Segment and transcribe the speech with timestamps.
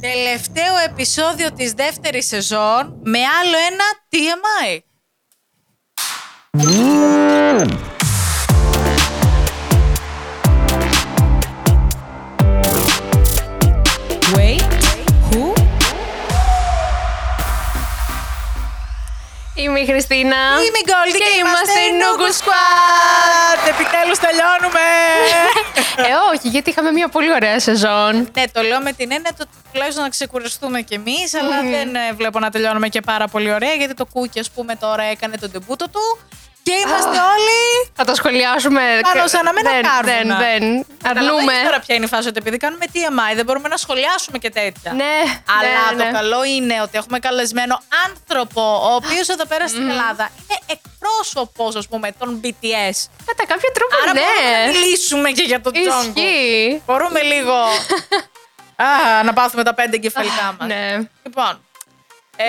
[0.00, 4.80] Τελευταίο επεισόδιο της δεύτερης σεζόν με άλλο ένα TMI.
[19.80, 20.40] Η Χριστίνα.
[20.66, 23.60] Είμαι η Γκόλντι και, και είμαστε η Noogu Noogu Squad.
[23.72, 24.86] Επιτέλους τελειώνουμε!
[26.08, 28.12] ε, όχι, γιατί είχαμε μια πολύ ωραία σεζόν.
[28.36, 32.12] ναι, το λέω με την έννοια το τουλάχιστον να ξεκουραστούμε κι εμείς, αλλά δεν ε,
[32.12, 35.50] βλέπω να τελειώνουμε και πάρα πολύ ωραία, γιατί το Κούκι, ας πούμε, τώρα έκανε τον
[35.50, 36.18] τεμπούτο του
[36.62, 37.58] και είμαστε όλοι...
[37.98, 38.82] Θα το σχολιάσουμε.
[39.02, 40.36] Πάνω σαν να μην δεν, ακάρβουνα.
[40.36, 40.86] δεν, δεν.
[41.10, 41.30] Αρνούμε.
[41.30, 44.50] Καταλαβαίνεις τώρα ποια είναι η φάση, ότι επειδή κάνουμε TMI δεν μπορούμε να σχολιάσουμε και
[44.50, 44.92] τέτοια.
[44.92, 45.16] Ναι,
[45.56, 46.10] Αλλά ναι, το ναι.
[46.18, 51.88] καλό είναι ότι έχουμε καλεσμένο άνθρωπο, ο οποίος εδώ πέρα στην Ελλάδα είναι εκπρόσωπος, ας
[51.88, 52.98] πούμε, των BTS.
[53.28, 54.20] Κατά κάποιο τρόπο, Άρα ναι.
[54.20, 56.16] μπορούμε να μιλήσουμε και για τον Jungkook.
[56.16, 56.82] Ισχύει.
[56.86, 57.54] Μπορούμε λίγο
[58.86, 60.68] α, να πάθουμε τα πέντε εγκεφαλικά μας.
[60.68, 60.98] Ναι.
[61.24, 61.60] Λοιπόν,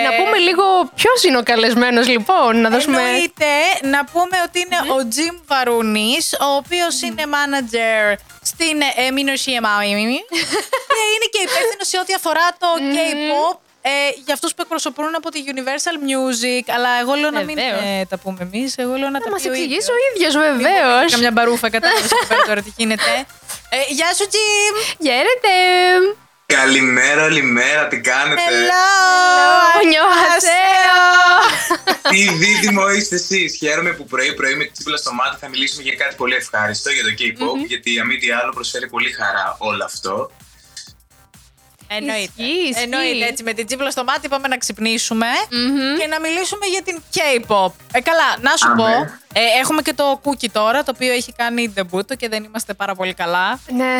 [0.06, 0.62] Να ε, πούμε λίγο
[0.94, 2.60] ποιος είναι ο καλεσμένος, λοιπόν.
[2.60, 3.00] Να δώσουμε.
[3.02, 9.38] Εννοείται να πούμε ότι είναι ο Jim Βαρούνης, ο οποίος είναι manager στην ε, Minor
[9.44, 9.82] CMI
[10.94, 13.90] και είναι και υπεύθυνος σε ό,τι αφορά το K-pop ε,
[14.24, 16.62] για αυτούς που εκπροσωπούν από τη Universal Music.
[16.76, 17.80] Αλλά εγώ λέω να μην Βεβαίως.
[18.00, 19.94] ε, τα πούμε εμείς, εγώ λέω να Να τα μας πει ο εξηγήσει ίδιος.
[19.94, 21.12] ο ίδιος, βεβαίως.
[21.12, 23.12] Καμιά μπαρούφα κατάλαβες εκεί πέρα τώρα τι γίνεται.
[23.68, 24.74] Ε, γεια σου Jim!
[25.02, 25.52] Χαίρετε.
[26.60, 29.86] Καλημέρα, καλημέρα, τι κάνετε; Hello!
[29.90, 30.60] Νιώθεσαι.
[32.10, 35.94] Τι δίδυμο είστε εσείς; Χαίρομαι που πρωί-πρωί με τη τσίπλα στο μάτι θα μιλήσουμε για
[35.94, 39.84] κάτι πολύ ευχάριστο για το K-pop, γιατί αν μη τι άλλο προσφέρει πολύ χαρά όλο
[39.84, 40.30] αυτό.
[41.96, 42.32] Εννοείται.
[42.36, 42.82] Ισχύει, ισχύει.
[42.82, 43.26] Εννοείται.
[43.26, 45.26] Έτσι, με την τσίπλα στο μάτι πάμε να ξυπνήσουμε
[46.00, 47.72] και να μιλήσουμε για την K-pop.
[47.92, 48.82] Ε, καλά, να σου Αμέ.
[48.82, 49.20] πω.
[49.34, 52.94] Ε, έχουμε και το Cookie τώρα, το οποίο έχει κάνει debut και δεν είμαστε πάρα
[52.94, 53.60] πολύ καλά.
[53.76, 53.98] Ναι,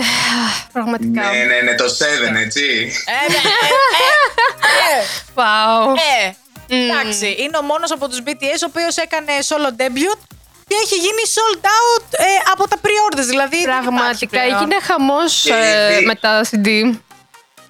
[0.72, 1.22] πραγματικά.
[1.30, 2.92] Ναι, ναι, ναι, το 7, έτσι.
[3.06, 5.04] Ε, ναι, ε, ε,
[5.34, 5.94] Wow.
[6.20, 6.84] ε, ε.
[6.84, 10.18] Εντάξει, είναι ο μόνος από τους BTS ο οποίος έκανε solo debut
[10.66, 14.54] και έχει γίνει sold out ε, από τα pre-orders, δηλαδή δεν υπάρχει Πραγματικά πλέον.
[14.54, 15.52] έγινε χαμός Και
[15.94, 16.68] ήδη- με τα CD.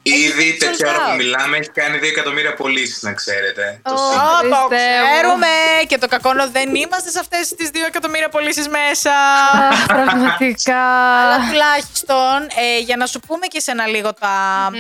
[0.03, 1.11] Ήδη sold τέτοια ώρα out.
[1.11, 3.81] που μιλάμε έχει κάνει 2 εκατομμύρια πωλήσεις, να ξέρετε.
[3.83, 3.97] Το Ω.
[3.97, 4.57] σύντομο.
[4.57, 5.13] Ω, το Χριστέ μου.
[5.13, 5.47] ξέρουμε
[5.87, 9.13] και το κακό είναι ότι δεν είμαστε σε αυτές τις 2 εκατομμύρια πωλήσεις μέσα.
[9.71, 10.83] Αχ, Πραγματικά.
[11.23, 14.71] Αλλά τουλάχιστον ε, για να σου πούμε και σε ένα λίγο τα.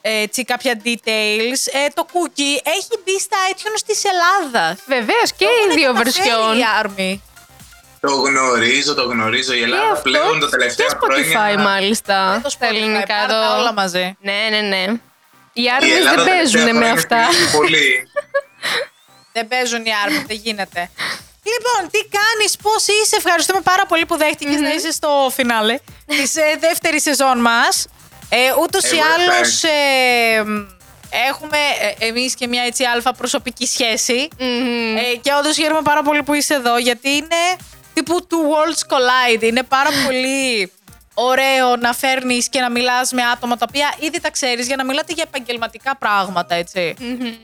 [0.00, 1.60] ε, Έτσι, κάποια details.
[1.72, 4.78] Ε, το cookie έχει μπει στα iTunes της Ελλάδας.
[4.86, 6.54] Βεβαίως και οι δύο version.
[8.04, 8.22] Η Army.
[8.24, 9.52] Το γνωρίζω, το γνωρίζω.
[9.52, 11.58] Η Και Ελλάδα αυτό πλέον τα τελευταία και Spotify χρόνια.
[11.58, 12.40] μάλιστα.
[12.42, 13.58] Το Στα Spotify, ελληνικά πάρε τα εδώ.
[13.60, 14.16] όλα μαζί.
[14.20, 14.84] Ναι, ναι, ναι.
[15.52, 17.22] Οι Η άρμες Ελλάδα δεν τα τελευταία παίζουν με χρόνια αυτά.
[17.32, 18.08] στηρίζει Πολύ.
[19.32, 20.90] Δεν παίζουν οι Army, δεν γίνεται.
[21.52, 26.36] Λοιπόν, τι κάνεις, πώς είσαι, ευχαριστούμε πάρα πολύ που δέχτηκες να είσαι στο φινάλε της
[26.36, 27.86] ε, δεύτερης σεζόν μας.
[28.28, 29.68] Ε, ούτως ή Εγώ άλλως ευχαριστώ.
[29.68, 30.66] ε, μ,
[31.30, 31.58] έχουμε
[31.98, 34.28] ε, εμείς και μια έτσι αλφα προσωπική σχέση.
[34.38, 34.96] Μμμ.
[34.96, 37.40] Ε, και όντως χαίρομαι πάρα πολύ που είσαι εδώ, γιατί είναι
[37.94, 39.42] τύπου two worlds collide.
[39.42, 40.72] Είναι πάρα πολύ
[41.14, 44.84] ωραίο να φέρνεις και να μιλάς με άτομα τα οποία ήδη τα ξέρεις για να
[44.84, 46.94] μιλάτε για επαγγελματικά πράγματα, έτσι.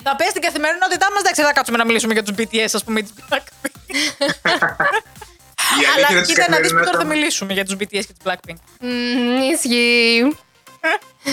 [0.03, 3.01] Θα πες στην καθημερινότητά μας, εντάξει, θα κάτσουμε να μιλήσουμε για τους BTS, ας πούμε,
[3.01, 3.71] ή τους Blackpink.
[5.81, 7.75] Η αλήθεια Αλλά είναι ότι κοίτα να δεις που τώρα θα καθημερινότητα- μιλήσουμε για τους
[7.75, 8.57] BTS και τους Blackpink.
[8.81, 10.37] Μμμ, Ισχύει.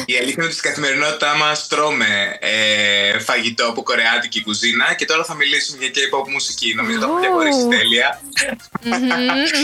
[0.05, 5.23] Η αλήθεια είναι ότι στην καθημερινότητά μας τρώμε ε, φαγητό από κορεάτικη κουζίνα και τώρα
[5.23, 6.73] θα μιλήσουμε για K-pop μουσική.
[6.73, 7.19] Νομίζω το έχω Ου.
[7.19, 8.21] διαχωρίσει τέλεια.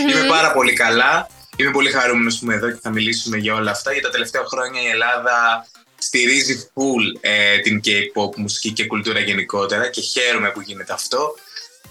[0.09, 1.29] Είμαι πάρα πολύ καλά.
[1.55, 3.93] Είμαι πολύ χαρούμενος που είμαι εδώ και θα μιλήσουμε για όλα αυτά.
[3.93, 5.67] Για τα τελευταία χρόνια η Ελλάδα
[5.97, 11.35] στηρίζει full ε, την K-pop μουσική και κουλτούρα γενικότερα και χαίρομαι που γίνεται αυτό.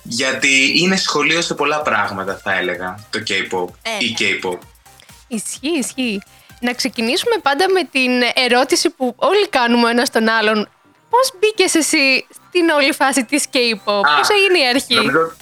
[0.03, 4.29] Γιατί είναι σχολείο σε πολλά πράγματα, θα έλεγα, το K-pop Ε, ή ναι.
[4.29, 4.59] K-pop.
[5.29, 6.23] Ισχύει, ισχύει.
[6.63, 10.69] Να ξεκινήσουμε πάντα με την ερώτηση που όλοι κάνουμε ένας στον άλλον.
[11.11, 15.33] Πώς μπήκες εσύ στην όλη φάση της K-pop, Α, πώς έγινε η αρχή; Νομίζω,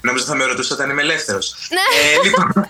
[0.00, 1.54] νομίζω θα με ρωτούσατε αν είμαι ελεύθερος.
[1.70, 1.86] Ναι.
[2.00, 2.68] Ε, λοιπόν,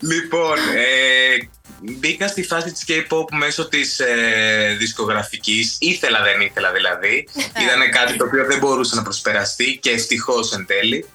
[0.00, 1.48] λοιπόν ε,
[1.80, 5.76] μπήκα στη φάση της K-pop μέσω της ε, δισκογραφικής.
[5.80, 7.28] Ήθελα, δεν ήθελα δηλαδή.
[7.36, 11.06] Ήταν κάτι το οποίο δεν μπορούσε να προσπεραστεί και ευτυχώς εν τέλει.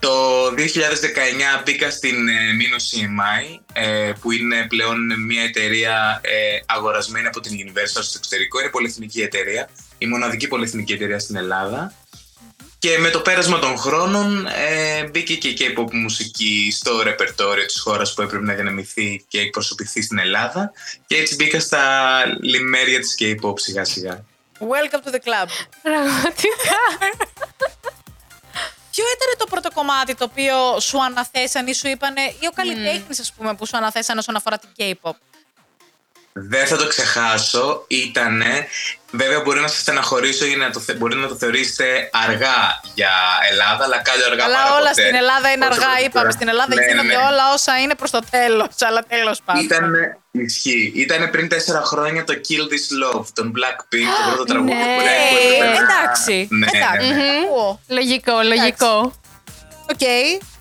[0.00, 0.52] Το 2019
[1.64, 7.52] μπήκα στην ε, Mino CMI, ε, που είναι πλέον μια εταιρεία ε, αγορασμένη από την
[7.52, 8.60] Universal στο εξωτερικό.
[8.60, 9.68] Είναι πολυεθνική εταιρεία,
[9.98, 11.94] η μοναδική πολυεθνική εταιρεία στην Ελλάδα.
[12.78, 17.80] Και με το πέρασμα των χρόνων ε, μπήκε και η K-pop μουσική στο ρεπερτόριο της
[17.80, 20.72] χώρας που έπρεπε να διανεμηθεί και εκπροσωπηθεί στην Ελλάδα.
[21.06, 24.24] Και έτσι μπήκα στα λιμέρια της K-pop σιγά σιγά.
[24.60, 25.48] Welcome to the club.
[25.82, 26.52] Πραγματικά.
[28.90, 33.20] Ποιο ήταν το πρώτο κομμάτι το οποίο σου αναθέσαν ή σου είπαν ή ο καλλιτέχνης,
[33.20, 35.12] ας πούμε, που σου αναθέσαν όσον αφορά την K-pop;
[36.32, 37.84] Δεν θα το ξεχάσω.
[37.86, 38.66] Ήτανε,
[39.10, 43.10] βέβαια μπορεί να σας στεναχωρήσω ή να το, θε- μπορεί να το θεωρήσετε αργά για
[43.50, 45.02] Ελλάδα, αλλά κάλλιο αργά Αλλά παρά όλα ποτέ.
[45.02, 46.10] στην Ελλάδα είναι Όσο αργά, το είπαμε.
[46.10, 46.30] ξέρω.
[46.30, 47.26] Στην Ελλάδα Ναι, γίνονται ναι.
[47.30, 48.68] όλα όσα είναι προς το τέλος.
[48.88, 49.62] Αλλά τέλος πάντων.
[49.64, 49.92] Ήταν,
[50.30, 50.92] ισχύει.
[50.96, 54.84] Ήταν πριν τέσσερα χρόνια το Kill This Love, των Blackpink, το πρώτο τραγούδι ναι.
[54.84, 56.48] που Ε, έπρεπε να- εντάξει.
[56.50, 57.12] Ναι, ναι, εντάξει.
[57.14, 57.22] ναι.
[57.44, 57.80] Ακούω.
[57.88, 59.12] Λογικό, λογικό.
[59.90, 59.98] Οκ,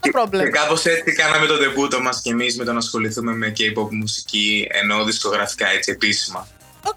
[0.02, 0.40] no problem.
[0.44, 3.88] Και κάπως έτσι κάναμε το ντεμπούτο μας και εμείς με το να ασχοληθούμε με K-pop
[3.92, 6.48] μουσική, ενώ δισκογραφικά έτσι επίσημα.
[6.86, 6.96] OK.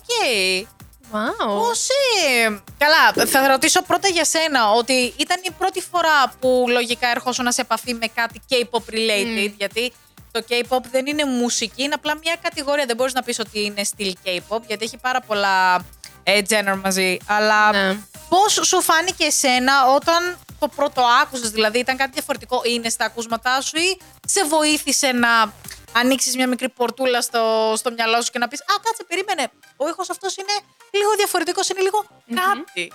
[1.13, 1.47] Wow.
[1.47, 7.09] Πώς, ε, Καλά, θα ρωτήσω πρώτα για σένα ότι ήταν η πρώτη φορά που λογικά
[7.09, 9.93] ερχόσουν σε επαφή με κάτι K-pop related, γιατί
[10.33, 12.85] το K-pop δεν είναι μουσική, είναι απλά μια κατηγορία.
[12.87, 15.85] Δεν μπορείς να πεις ότι είναι στυλ K-pop, γιατί έχει πάρα πολλά
[16.23, 17.17] ε, genre μαζί.
[17.27, 17.97] Αλλά Ναι.
[18.29, 23.61] πώς σου φάνηκε εσένα όταν το πρώτο άκουσες, δηλαδή ήταν κάτι διαφορετικό, είναι στα ακούσματά
[23.61, 25.53] σου ή σε βοήθησε να
[25.93, 29.89] ανοίξεις μια μικρή πορτούλα στο, στο μυαλό σου και να πεις «Α, κάτσε, περίμενε, ο
[29.89, 30.53] ήχος αυτός είναι
[30.91, 32.93] λίγο διαφορετικός, είναι λίγο κάτι».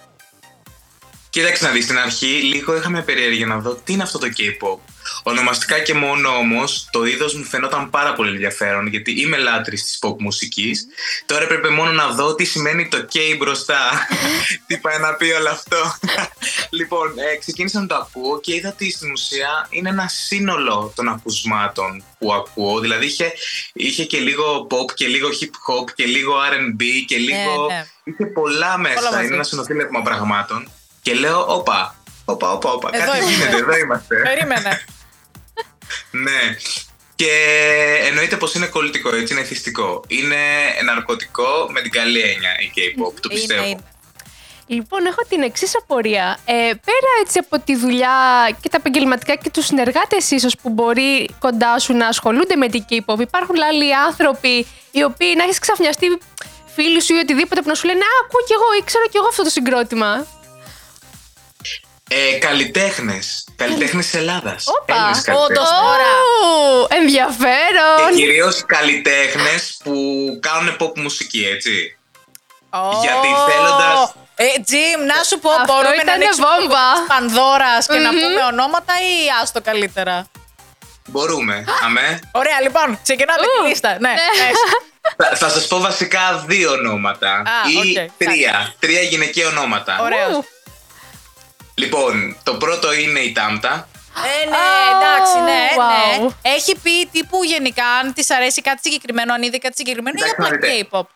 [1.36, 4.80] Κοίταξε να δεις, στην αρχή λίγο είχαμε περιέργεια να δω τι είναι αυτό το K-pop.
[5.24, 10.00] Ονομαστικά και μόνο όμως το είδος μου φαινόταν πάρα πολύ ενδιαφέρον γιατί είμαι λάτρης της
[10.02, 10.86] pop μουσικής.
[11.26, 14.08] Τώρα έπρεπε μόνο να δω τι σημαίνει το K μπροστά.
[14.68, 15.78] τι πάει να πει όλο αυτό.
[16.80, 21.08] λοιπόν, ε, ξεκίνησα να το ακούω και είδα ότι στην ουσία είναι ένα σύνολο των
[21.08, 22.80] ακουσμάτων που ακούω.
[22.80, 23.34] Δηλαδή είχε,
[23.74, 27.66] είχε και λίγο pop και λίγο hip hop και λίγο R&B και λίγο...
[27.66, 27.86] ναι.
[28.08, 29.00] Είχε πολλά μέσα.
[29.00, 29.26] Όλα μαζί.
[29.26, 30.70] είναι ένα συνοθήλευμα πραγμάτων.
[31.06, 32.90] Και λέω, όπα, όπα, όπα, όπα.
[32.92, 33.36] Εδώ Κάτι είμαστε.
[33.36, 34.16] γίνεται, εδώ είμαστε.
[34.16, 34.86] Περίμενε.
[36.26, 36.56] ναι.
[37.16, 37.32] Και
[38.08, 40.04] εννοείται πως είναι κολλητικό, έτσι, είναι εθιστικό.
[40.08, 40.36] Είναι
[40.86, 43.62] ναρκωτικό με την καλή έννοια η K-pop, το πιστεύω.
[43.62, 43.84] Είναι, είναι.
[44.68, 46.38] Λοιπόν, έχω την εξής απορία.
[46.46, 46.54] Ε,
[46.90, 48.18] πέρα έτσι από τη δουλειά
[48.62, 52.86] και τα επαγγελματικά και τους συνεργάτες, ίσως που μπορεί κοντά σου να ασχολούνται με την
[52.90, 56.18] K-pop, υπάρχουν άλλοι άνθρωποι οι οποίοι να έχεις ξαφνιαστεί
[56.76, 59.18] φίλοι σου ή οτιδήποτε που να σου λένε Α, ακούω κι εγώ ή ξέρω κι
[59.18, 60.28] εγώ αυτό το συγκρότημα.
[62.10, 63.48] Ε, Καλλιτέχνες.
[63.56, 64.64] Καλλιτέχνες Ελλάδας.
[64.68, 64.96] Όπα,
[65.46, 65.70] όντως.
[65.70, 66.14] Ω, Τώρα.
[66.90, 68.16] Και ενδιαφέρον.
[68.16, 69.94] κυρίως καλλιτέχνες που
[70.42, 71.98] κάνουν pop μουσική, έτσι.
[73.02, 76.86] Γιατί Ω, θέλοντας- Ε, Τζιμ, να σου πω, Αυτό μπορούμε να ήτανε ανοίξουμε το βόμβα.
[76.92, 78.20] κουτί της Πανδώρας και να Μμμ.
[78.22, 80.28] πούμε ονόματα ή άστο καλύτερα;
[81.06, 81.66] Μπορούμε.
[81.86, 82.20] Αμέ.
[82.32, 83.90] Ωραία, λοιπόν, ξεκινάμε Ου, τη λίστα.
[83.90, 84.16] Ναι, ναι.
[84.40, 84.58] πες.
[85.30, 87.32] θα, θα σας πω βασικά δύο ονόματα.
[87.32, 88.74] Α, ή οκ, τρία.
[88.80, 89.98] Τρία γυναικεία ονόματα.
[90.02, 90.28] Ωραία.
[91.76, 93.88] Ου, Λοιπόν, το πρώτο είναι η Τάμτα.
[94.44, 94.62] Ε, ναι, Α,
[94.96, 96.22] εντάξει, ναι, wow.
[96.22, 96.52] ναι.
[96.56, 100.36] Έχει πει τύπου γενικά αν της αρέσει κάτι συγκεκριμένο, αν είδε κάτι συγκεκριμένο ή Εντάξει,
[100.40, 100.88] απλά να δείτε.
[100.92, 101.15] K-pop.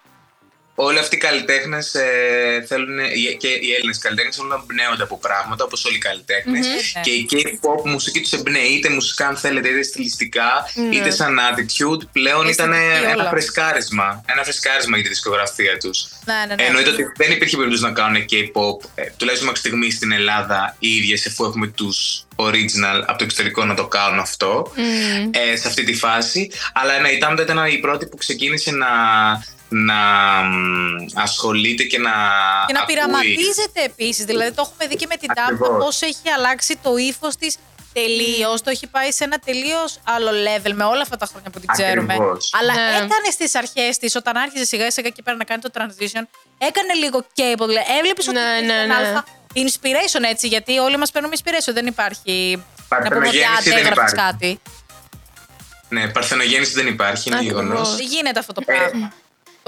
[0.81, 5.17] Όλοι αυτοί οι καλλιτέχνες ε, θέλουν, οι- και οι Έλληνες καλλιτέχνες θέλουν να εμπνέονται από
[5.17, 6.65] πράγματα όπως όλοι οι καλλιτέχνες.
[6.67, 7.01] Ναι.
[7.01, 10.51] Και η K-pop μουσική τους εμπνέει, είτε μουσικά, αν θέλετε, είτε στιλιστικά,
[10.89, 10.95] Ναι.
[10.95, 12.01] είτε σαν attitude.
[12.11, 13.29] Πλέον ήταν Αισθητική ένα όλα.
[13.29, 14.23] φρεσκάρισμα.
[14.25, 16.07] Ένα φρεσκάρισμα για τη δισκογραφία τους.
[16.25, 16.63] Ναι, ναι, ναι.
[16.63, 20.95] Εννοείται ότι δεν υπήρχε περίπτωση να κάνουν K-pop, ε, τουλάχιστον μέχρι στιγμής στην Ελλάδα, οι
[20.95, 25.29] ίδιες, αφού έχουμε τους original από το εξωτερικό να το κάνουν αυτό μμ.
[25.51, 26.49] ε, σε αυτή τη φάση.
[26.73, 28.87] Αλλά ναι, η Τάμτα ήταν η πρώτη που ξεκίνησε να,
[29.69, 29.95] να
[30.43, 32.11] μ, ασχολείται και να.
[32.67, 32.93] Και να ακούει.
[32.95, 34.25] πειραματίζεται επίσης.
[34.25, 35.83] Δηλαδή, το έχουμε δει και με την Τάμπτα Ακριβώς.
[35.85, 37.57] πώς έχει αλλάξει το ύφος της
[37.93, 38.61] τελείως.
[38.61, 41.69] Το έχει πάει σε ένα τελείως άλλο level με όλα αυτά τα χρόνια που την
[41.69, 42.13] ξέρουμε.
[42.13, 42.53] Ακριβώς.
[42.59, 42.95] Αλλά Ναι.
[42.95, 46.23] έκανε στις αρχές της, όταν άρχισε σιγά σιγά και πέρα να κάνει το transition,
[46.57, 47.67] έκανε λίγο cable.
[47.67, 49.07] Δηλαδή, έβλεπες ότι Ναι, υπήρχε ναι, ένα ναι.
[49.07, 51.73] αλφα inspiration έτσι, γιατί όλοι μας παίρνουμε inspiration.
[51.73, 52.63] Δεν υπάρχει.
[52.89, 54.31] Να πούμε ότι Παρθενογέννηση άντε δεν έγραψες υπάρχει.
[54.31, 54.59] κάτι.
[55.89, 57.61] Ναι, παρθενογέννηση δεν υπάρχει, είναι Ακριβώς.
[57.63, 57.95] γεγονός.
[57.95, 59.13] Δεν γίνεται αυτό το πράγμα.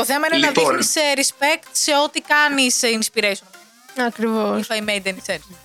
[0.01, 0.63] Το θέμα είναι λοιπόν.
[0.63, 3.48] να δείχνει respect σε ό,τι κάνεις inspiration.
[4.08, 4.67] Ακριβώς.
[4.67, 5.55] If I made any sense.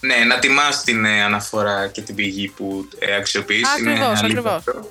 [0.00, 3.68] Ναι, να τιμάς την ε, αναφορά και την πηγή που ε, αξιοποιείς.
[3.78, 4.52] είναι Ακριβώς, αλήθεια ακριβώς.
[4.52, 4.90] αυτό.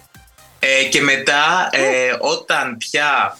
[0.59, 3.37] Ε, και μετά, ε, όταν πια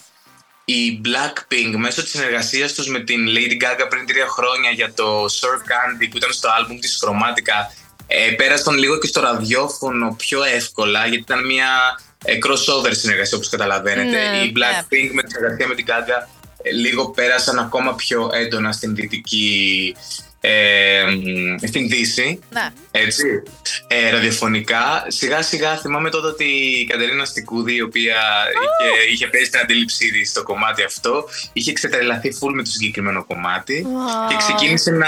[0.66, 5.26] η Blackpink μέσω της συνεργασίας τους με την Lady Gaga πριν τρία χρόνια για το
[5.26, 7.74] Sir Candy που ήταν στο άλμπουμ της Chromatica
[8.08, 13.50] ε, πέρασαν λίγο και στο ραδιόφωνο πιο εύκολα γιατί ήταν μια ε, crossover συνεργασία όπως
[13.50, 14.10] καταλαβαίνετε.
[14.10, 16.28] Ναι, η Blackpink με τη συνεργασία με την Gaga
[16.62, 19.96] ε, λίγο πέρασαν ακόμα πιο έντονα στην δυτική
[20.42, 22.70] ε, μ, στην Δύση Ναι.
[22.92, 23.44] έτσι,
[23.88, 25.06] ε, ραδιοφωνικά.
[25.08, 26.44] Σιγά σιγά θυμάμαι τότε ότι
[26.82, 28.16] η Κατερίνα Στικούδη, η οποία
[28.64, 33.26] είχε, είχε παίζει την αντίληψή της στο κομμάτι αυτό, είχε ξετρελαθεί full με το συγκεκριμένο
[33.26, 34.30] κομμάτι Wow.
[34.30, 35.08] και ξεκίνησε να,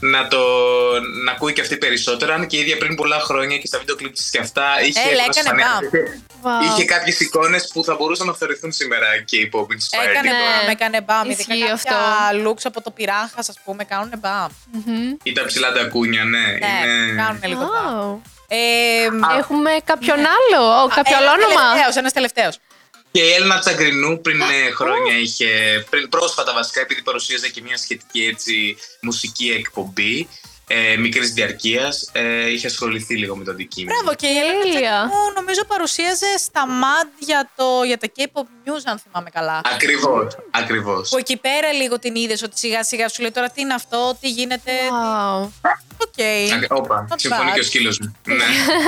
[0.00, 0.38] να το
[1.24, 2.34] να ακούει και αυτή περισσότερο.
[2.34, 5.00] Αν και η ίδια πριν πολλά χρόνια και στα βίντεο κλιπ της και αυτά είχε,
[5.00, 5.84] Έλα, έκανε προσφανεί- μπαμ.
[5.84, 6.72] είχε, Wow.
[6.72, 10.08] είχε κάποιες εικόνες που θα μπορούσαν να θεωρηθούν σήμερα K-pop inspired.
[10.10, 10.36] Έκανε Ναι.
[10.36, 11.30] μπαμ, έκανε μπαμ.
[11.30, 12.50] Ειδικά Ισχύει κάποια αυτό.
[12.50, 14.48] looks από το πυράχα, ας πούμε, κάνουν μπαμ.
[14.70, 15.16] Μμμ.
[15.22, 16.38] Ή τα ψηλά τα κούνια, ναι.
[16.38, 17.22] Ναι, είναι...
[17.22, 18.14] κάνουν λίγο μπαμ.
[18.14, 18.30] Wow.
[18.48, 22.58] Ε, Έχουμε κάποιον άλλο, ο, κάποιο άλλο όνομα; Τελευταίος, ένας τελευταίος.
[23.10, 25.46] Και η Έλληνα Τσαγκρινού πριν ε, χρόνια είχε,
[25.90, 30.28] πριν πρόσφατα βασικά, επειδή παρουσίαζε και μια σχετική έτσι μουσική εκπομπή,
[30.74, 33.98] ε, μικρής διαρκείας, ε, είχε ασχοληθεί λίγο με το αντικείμενο.
[33.98, 34.80] Μπράβο, και η Έλενα Τέλεια.
[34.80, 39.60] Τσαγκρινού νομίζω παρουσίαζε στα MAD για, το, για τα K-pop news, αν θυμάμαι καλά.
[39.74, 41.08] Ακριβώς, ακριβώς.
[41.08, 44.16] Που εκεί πέρα λίγο την είδες ότι σιγά σιγά σου λέει τώρα τι είναι αυτό,
[44.20, 44.72] τι γίνεται.
[44.90, 45.48] Wow.
[45.96, 46.14] OK.
[46.68, 47.54] Όπα, Not συμφωνεί bad.
[47.54, 48.16] και ο σκύλος μου.
[48.26, 48.44] ναι.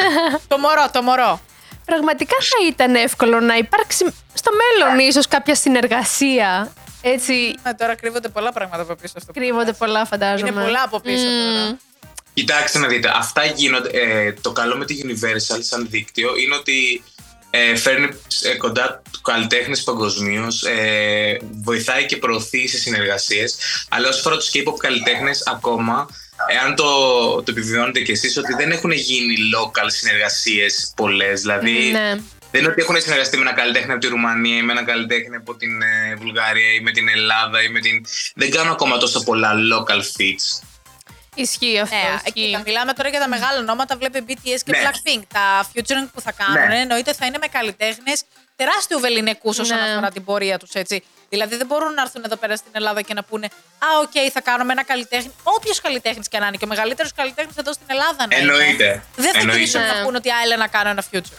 [0.49, 1.41] Το μωρό, το μωρό.
[1.85, 6.73] Πραγματικά θα ήταν εύκολο να υπάρξει στο μέλλον ίσως κάποια συνεργασία.
[7.07, 9.33] Έτσι, Ε, τώρα κρύβονται πολλά πράγματα από πίσω αυτό.
[9.33, 9.77] που κρύβονται λες.
[9.79, 10.51] πολλά φαντάζομαι.
[10.51, 11.79] Είναι πολλά από πίσω τώρα.
[12.35, 13.89] Κοιτάξτε να δείτε, αυτά γίνονται.
[13.93, 17.03] Ε, το καλό με τη Universal σαν δίκτυο είναι ότι
[17.51, 18.09] ε, φέρνει
[18.43, 23.57] ε, κοντά του καλλιτέχνες παγκοσμίως, ε, βοηθάει και προωθεί σε συνεργασίες.
[23.89, 26.09] Αλλά όσο αφορά του K-pop καλλιτέχνες, ακόμα,
[26.53, 26.85] εάν το,
[27.43, 31.41] το επιβεβαιώνετε κι εσείς, ότι δεν έχουν γίνει local συνεργασίες πολλές.
[31.41, 32.15] Δηλαδή, Ναι.
[32.55, 35.37] Δεν είναι ότι έχουν συνεργαστεί με ένα καλλιτέχνη από τη Ρουμανία ή με ένα καλλιτέχνη
[35.37, 38.07] από την ε, Βουλγαρία ή με την Ελλάδα ή με την.
[38.35, 40.47] Δεν κάνουν ακόμα τόσο πολλά local feats.
[41.35, 41.95] Ισχύει αυτό.
[41.97, 42.33] Ναι, ισχύει.
[42.33, 43.97] κοίτα, μιλάμε τώρα για τα μεγάλα ονόματα.
[43.97, 44.79] Βλέπει BTS και Ναι.
[44.83, 45.23] Blackpink.
[45.33, 46.81] Τα featuring που θα κάνουν Ναι.
[46.81, 48.23] εννοείται θα είναι με καλλιτέχνες
[48.57, 49.91] τεράστιου βεληνικούς όσον Ναι.
[49.91, 50.71] αφορά την πορεία τους.
[51.29, 53.47] Δηλαδή δεν μπορούν να έρθουν εδώ πέρα στην Ελλάδα και να πούνε
[53.79, 55.33] Α, οκ, θα κάνουμε ένα καλλιτέχνη.
[55.43, 58.53] Όποιος καλλιτέχνης και να είναι και ο μεγαλύτερος καλλιτέχνης εδώ στην Ελλάδα να είναι.
[58.53, 59.03] Εννοείται.
[59.17, 59.59] Δεν θα Εννοείται.
[59.59, 60.03] γυρίσουν να Ναι.
[60.05, 61.39] πούνε ότι Α, έλα να κάνω ένα featuring.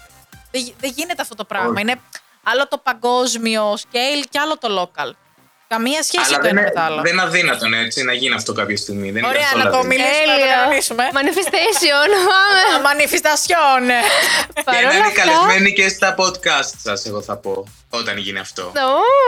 [0.55, 1.69] Δεν, γι- δεν γίνεται αυτό το πράγμα.
[1.69, 1.81] Όχι.
[1.81, 1.95] Είναι
[2.43, 5.11] άλλο το παγκόσμιο scale και άλλο το local.
[5.67, 7.01] Καμία σχέση Αλλά το δεν ένα είναι, με το άλλο.
[7.01, 9.11] δεν είναι αδύνατον έτσι να γίνει αυτό κάποια στιγμή.
[9.11, 10.01] Δεν είναι Ωραία, καθόλου να το αδύνατο.
[10.01, 11.03] μιλήσουμε, να το κανονίσουμε.
[11.19, 12.81] Manifestation, πάμε.
[12.87, 13.81] Manifestation.
[14.55, 18.17] Και Παρ' να όλα είναι αυτά- καλεσμένοι και στα podcast σας, εγώ θα πω, όταν
[18.17, 18.61] γίνει αυτό.
[18.63, 18.71] Ω.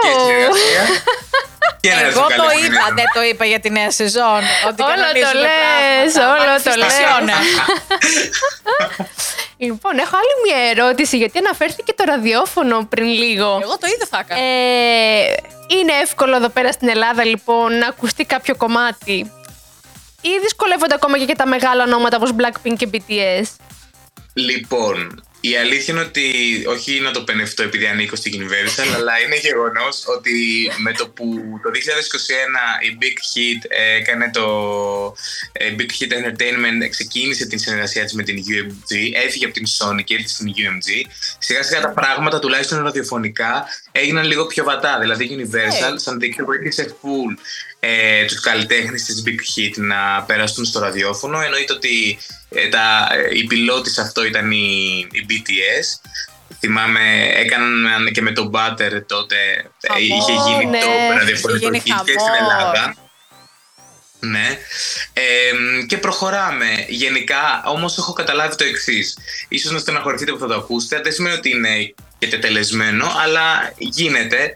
[0.04, 0.84] Και συνεργασία.
[1.80, 2.76] και να Εγώ έρθουν το καλεσμένοι.
[2.76, 4.42] είπα, δεν το είπα για τη νέα σεζόν.
[4.68, 6.42] Ότι Όλο το κανονίζουμε λες, πράγματα.
[6.44, 7.24] όλο το Manifestation.
[7.26, 7.36] λες.
[9.60, 13.60] Λοιπόν, έχω άλλη μια ερώτηση, γιατί αναφέρθηκε το ραδιόφωνο πριν λίγο.
[13.62, 14.42] Εγώ το ίδιο θα έκανα.
[14.42, 15.36] Ε,
[15.68, 19.32] είναι εύκολο εδώ πέρα στην Ελλάδα, λοιπόν, να ακουστεί κάποιο κομμάτι;
[20.22, 23.46] Ή δυσκολεύονται ακόμα και, και τα μεγάλα ονόματα όπως Blackpink και BTS.
[24.34, 26.26] Λοιπόν, η αλήθεια είναι ότι,
[26.68, 30.32] όχι να το πενευτώ επειδή ανήκω στην Universal, αλλά είναι γεγονός ότι
[30.78, 31.26] με το που
[31.64, 34.46] το 2021 η Big Hit ε, έκανε το
[35.52, 40.04] ε, Big Hit Entertainment, ξεκίνησε την συνεργασία της με την UMG, έφυγε από την Sony
[40.04, 45.00] και ήρθε στην UMG, σιγά σιγά τα πράγματα τουλάχιστον ραδιοφωνικά έγιναν λίγο πιο βατά.
[45.00, 46.00] Δηλαδή η Universal Ναι.
[46.00, 47.40] σαν δίκτυο βοήθησε full
[47.80, 51.42] ε, τους καλλιτέχνες της Big Hit να περάσουν στο ραδιόφωνο.
[51.42, 52.18] Εννοείται ότι
[52.50, 56.10] ε, τα, ε, η πιλότης σε αυτό ήταν η, η BTS.
[56.60, 59.36] Θυμάμαι, έκαναν και με τον Butter τότε,
[59.82, 60.80] ε, Χαμός, είχε γίνει ναι.
[60.80, 62.40] το ραδιοφωνικό Είχε γίνει hit και στην χαμός.
[62.40, 62.96] Ελλάδα.
[64.20, 64.60] Ναι.
[65.14, 65.52] Ε,
[65.88, 66.86] και προχωράμε.
[66.88, 69.18] Γενικά, όμως έχω καταλάβει το εξής.
[69.48, 71.02] Ίσως να στεναχωρηθείτε που θα το ακούσετε.
[71.02, 74.54] Δεν σημαίνει ότι είναι και τετελεσμένο, αλλά γίνεται.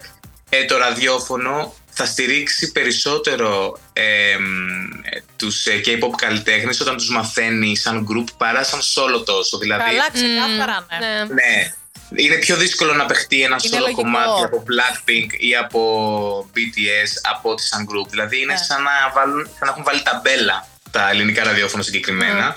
[0.50, 7.10] Ε, το ραδιόφωνο θα στηρίξει περισσότερο ε, μ, ε, τους ε, K-pop καλλιτέχνες όταν τους
[7.10, 9.58] μαθαίνει σαν group παρά σαν solo τόσο.
[9.58, 11.08] Δηλαδή, Καλά, ξεκάθαρα, ναι.
[11.08, 11.34] Ναι.
[11.34, 11.74] ναι.
[12.16, 14.02] Είναι πιο δύσκολο να παιχτεί ένα Είναι solo λογικό.
[14.02, 15.82] κομμάτι από Blackpink ή από
[16.56, 18.08] BTS από ότι σαν group.
[18.10, 18.60] Δηλαδή είναι Ναι.
[18.60, 22.34] σαν, να βάλουν, σαν να έχουν βάλει ταμπέλα τα ελληνικά ραδιόφωνα συγκεκριμένα.
[22.48, 22.54] Ναι.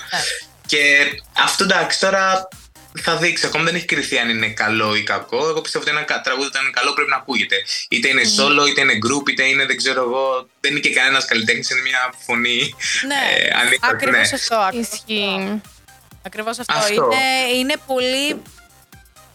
[0.65, 1.05] Και
[1.43, 2.47] αυτό εντάξει τώρα
[3.01, 3.45] θα δείξει.
[3.45, 5.47] Ακόμα δεν έχει κρυθεί αν είναι καλό ή κακό.
[5.47, 7.55] Εγώ πιστεύω ότι ένα κα- τραγούδι όταν είναι καλό πρέπει να ακούγεται.
[7.89, 10.49] Είτε είναι solo, είτε είναι group, είτε είναι δεν ξέρω εγώ.
[10.59, 12.75] Δεν είναι και κανένας καλλιτέχνης, είναι μια φωνή.
[13.07, 14.35] Ναι, ε, ανήκω- ακριβώς ναι.
[14.35, 14.55] αυτό.
[14.55, 14.95] ακριβώς αυτό.
[14.95, 15.61] Ισχύει.
[16.23, 16.73] Ακριβώς αυτό.
[16.77, 16.93] Αυτό.
[16.93, 18.41] Είναι, είναι πολύ.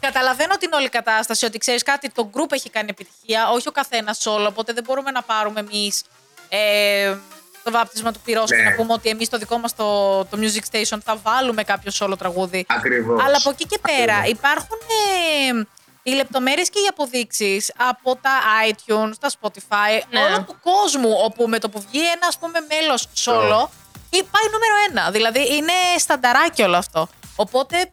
[0.01, 4.27] Καταλαβαίνω την όλη κατάσταση ότι ξέρεις κάτι, το group έχει κάνει επιτυχία, όχι ο καθένας
[4.27, 4.47] όλο.
[4.47, 6.03] Οπότε δεν μπορούμε να πάρουμε εμείς
[6.49, 7.15] ε,
[7.63, 8.63] το βάπτισμα του πυρός και Ναι.
[8.63, 9.85] να πούμε ότι εμείς το δικό μας το,
[10.25, 12.67] το music station θα βάλουμε κάποιο solo τραγούδι.
[12.69, 13.23] Ακριβώς.
[13.25, 14.39] Αλλά από εκεί και πέρα Ακριβώς.
[14.39, 14.79] υπάρχουν
[15.57, 15.65] ε,
[16.03, 18.31] οι λεπτομέρειες και οι αποδείξεις από τα
[18.71, 20.21] iTunes, τα Spotify, Ναι.
[20.21, 23.69] όλο του κόσμου όπου με το που βγει ένα ας πούμε μέλος solo
[24.11, 25.11] ή πάει νούμερο ένα.
[25.11, 27.09] Δηλαδή είναι στανταράκι όλο αυτό.
[27.37, 27.91] Οπότε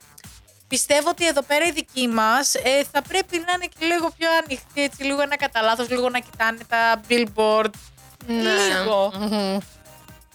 [0.68, 4.28] πιστεύω ότι εδώ πέρα οι δικοί μας ε, θα πρέπει να είναι και λίγο πιο
[4.44, 7.70] ανοιχτοί, έτσι, λίγο να κατά λάθος, λίγο να κοιτάνε τα billboard.
[8.28, 8.80] Ναι.
[8.80, 9.14] Λίγο.
[9.18, 9.58] Μμμ.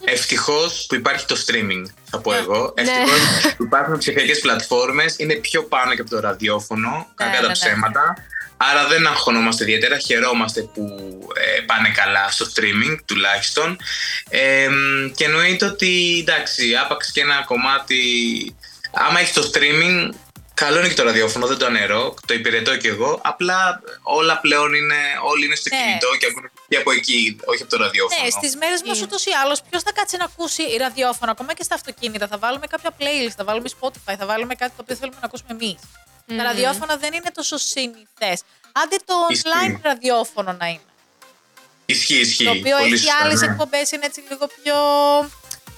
[0.04, 2.74] Ευτυχώς που υπάρχει το streaming, θα πω εγώ.
[2.76, 2.82] Ναι.
[2.82, 7.46] Ευτυχώς που υπάρχουν ψηφιακές πλατφόρμες, είναι πιο πάνω και από το ραδιόφωνο, κακά ναι, τα
[7.46, 7.52] ναι.
[7.52, 8.14] ψέματα.
[8.56, 10.84] Άρα δεν αγχωνόμαστε ιδιαίτερα, χαιρόμαστε που
[11.34, 13.78] ε, πάνε καλά στο streaming τουλάχιστον.
[14.28, 14.68] Ε,
[15.14, 17.96] και εννοείται ότι εντάξει, άπαξ και ένα κομμάτι.
[18.92, 20.08] Άμα έχεις το streaming,
[20.54, 23.20] καλό είναι και το ραδιόφωνο, δεν το ανερώ, το υπηρετώ κι εγώ.
[23.22, 25.00] Απλά όλα πλέον είναι,
[25.32, 25.82] όλοι είναι στο Ναι.
[25.82, 28.22] κινητό και ακούνε και από εκεί, όχι από το ραδιόφωνο.
[28.22, 31.62] Ναι, στις μέρες μας ούτως ή άλλως, ποιος θα κάτσει να ακούσει ραδιόφωνο, ακόμα και
[31.62, 32.26] στα αυτοκίνητα.
[32.28, 35.50] Θα βάλουμε κάποια playlist, θα βάλουμε Spotify, θα βάλουμε κάτι το οποίο θέλουμε να ακούσουμε
[35.60, 35.78] εμείς.
[36.36, 38.42] Τα ραδιόφωνα δεν είναι τόσο συνηθές.
[38.72, 39.48] Άντε το Ισχύει.
[39.54, 40.88] online ραδιόφωνο να είναι.
[41.86, 42.44] Ισχύει, ισχύει.
[42.44, 43.46] Το οποίο Πολύ έχει σωστά, άλλες ναι.
[43.46, 44.76] εκπομπές, είναι έτσι λίγο πιο.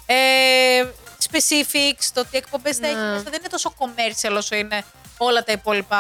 [0.06, 0.84] Ε,
[1.30, 3.10] specifics, το τι εκπομπές θα έχει Ναι.
[3.10, 4.84] μέσα δεν είναι τόσο commercial όσο είναι
[5.16, 5.96] όλα τα υπόλοιπα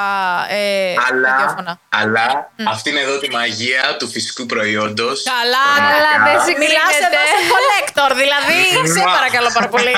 [0.50, 1.80] ε, Αλλά, ραδιόφωνα.
[1.88, 5.22] αλλά αυτή είναι εδώ τη μαγεία του φυσικού προϊόντος.
[5.22, 7.34] Καλά, Καλά, δεν Μιλάς Μιλάς εδώ συγκρίνεται.
[7.34, 8.88] στο collector, δηλαδή.
[8.92, 9.12] σε Μουα.
[9.12, 9.94] παρακαλώ πάρα πολύ.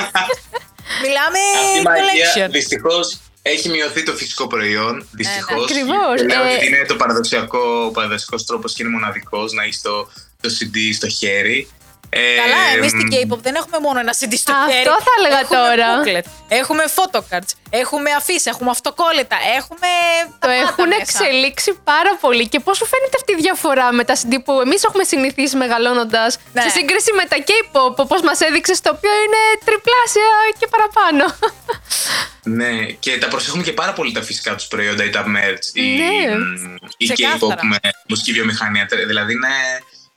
[1.02, 2.50] Μιλάμε Αυτή η μαγεία collection.
[2.50, 5.08] δυστυχώς έχει μειωθεί το φυσικό προϊόν.
[5.12, 5.64] Δυστυχώς.
[5.64, 6.16] Ακριβώς.
[6.30, 7.58] Λέω Ε, ότι είναι το παραδοσιακό,
[7.88, 10.08] ο παραδοσιακός τρόπος και είναι μοναδικός να έχει το,
[10.40, 11.68] το CD στο χέρι.
[12.10, 14.84] Ε, Καλά, εμείς στην μ, K-pop δεν έχουμε μόνο ένα CD στο Αυτό χέρι.
[15.06, 15.88] θα έλεγα έχουμε τώρα.
[15.94, 16.26] booklet,
[16.60, 19.90] έχουμε photocards, έχουμε αφήσει, έχουμε αυτοκόλλητα, έχουμε.
[20.28, 21.00] Το τα πάντα έχουν μέσα.
[21.04, 22.44] εξελίξει πάρα πολύ.
[22.52, 26.30] Και πώς σου φαίνεται αυτή η διαφορά με τα CD που εμείς έχουμε συνηθίσει μεγαλώνοντας
[26.52, 26.62] Ναι.
[26.62, 31.24] σε σύγκριση με τα K-pop, όπως μας έδειξες, το οποίο είναι τριπλάσια και παραπάνω.
[32.42, 35.82] Ναι, και τα προσέχουμε και πάρα πολύ τα φυσικά τους προϊόντα ή τα merch ή
[35.96, 36.36] Ναι.
[36.38, 37.54] μ, η Ξεκάθαρα.
[37.54, 37.76] K-pop με
[38.08, 38.86] μουσική βιομηχανία.
[39.06, 39.48] Δηλαδή είναι,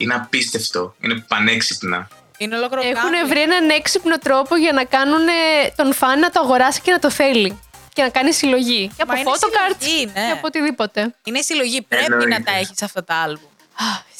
[0.00, 0.94] είναι απίστευτο.
[1.00, 2.08] Είναι πανέξυπνα.
[2.38, 3.28] Είναι ολόκληρο Έχουν κάμπι.
[3.28, 5.32] βρει έναν έξυπνο τρόπο για να κάνουν ε,
[5.76, 7.60] τον φαν να το αγοράσει και να το θέλει.
[7.92, 8.90] Και να κάνει συλλογή.
[8.96, 10.12] Και από είναι photocards συλλογή, ναι.
[10.26, 11.14] και από οτιδήποτε.
[11.24, 11.82] Είναι η συλλογή.
[11.82, 12.28] Πρέπει Εννοείται.
[12.38, 13.48] να τα έχεις αυτά τα άλμπουμ.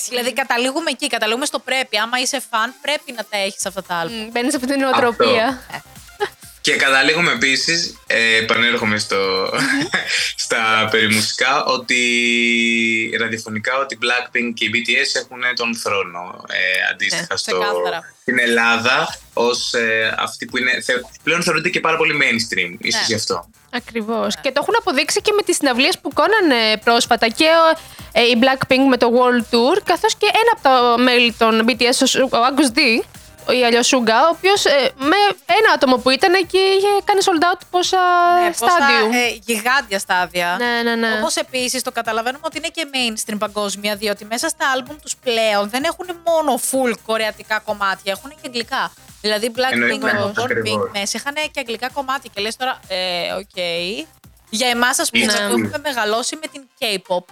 [0.08, 1.98] Δηλαδή, καταλήγουμε εκεί, καταλήγουμε στο πρέπει.
[1.98, 4.28] Άμα είσαι φαν, πρέπει να τα έχεις αυτά τα άλμπουμ.
[4.30, 5.60] Μπαίνεις σε αυτή την νοοτροπία.
[6.60, 9.50] Και καταλήγουμε επίσης, ε, επανέρχομαι στο,
[10.44, 11.96] στα περιμουσικά, ότι
[13.20, 16.44] ραδιοφωνικά ότι Blackpink και η BTS έχουν τον θρόνο.
[16.48, 18.14] Ε, αντίστοιχα Ναι, στο, ξεκάθαρα.
[18.20, 20.80] στην Ελλάδα, ως ε, αυτοί που είναι.
[20.80, 23.06] θε- πλέον θεωρούνται και πάρα πολύ mainstream, ίσως Ναι.
[23.06, 23.50] γι' αυτό.
[23.70, 24.34] Ακριβώς.
[24.40, 27.46] Και το έχουν αποδείξει και με τις συναυλίες που κάνανε πρόσφατα και
[28.12, 31.98] ε, η Blackpink με το World Tour, καθώς και ένα από τα μέλη των BTS,
[32.02, 32.80] ο Su- ο Angus D,
[33.48, 34.64] ή αλλιώς Suga, ο οποίος
[34.96, 35.16] με
[35.46, 37.98] ένα άτομο που ήταν και είχε κάνει sold out πόσα
[38.42, 39.18] Ναι, πόσα, στάδια.
[39.18, 40.56] ε, γιγάντια στάδια.
[40.58, 41.18] Ναι, ναι, ναι.
[41.18, 45.70] Όπως επίσης το καταλαβαίνουμε ότι είναι και mainstream παγκόσμια, διότι μέσα στα άλμπουμ τους πλέον
[45.70, 48.92] δεν έχουν μόνο full κορεατικά κομμάτια, έχουν και αγγλικά.
[49.20, 50.84] Δηλαδή, Blackpink Εννοείται, με τον Born ακριβώς.
[50.84, 52.30] Pink μέσα είχαν και αγγλικά κομμάτια.
[52.34, 53.56] Και λες τώρα, ε, οκ.
[54.50, 55.32] Για εμάς, ας πούμε, Ναι.
[55.32, 57.24] που έχουμε μεγαλώσει με την K-pop,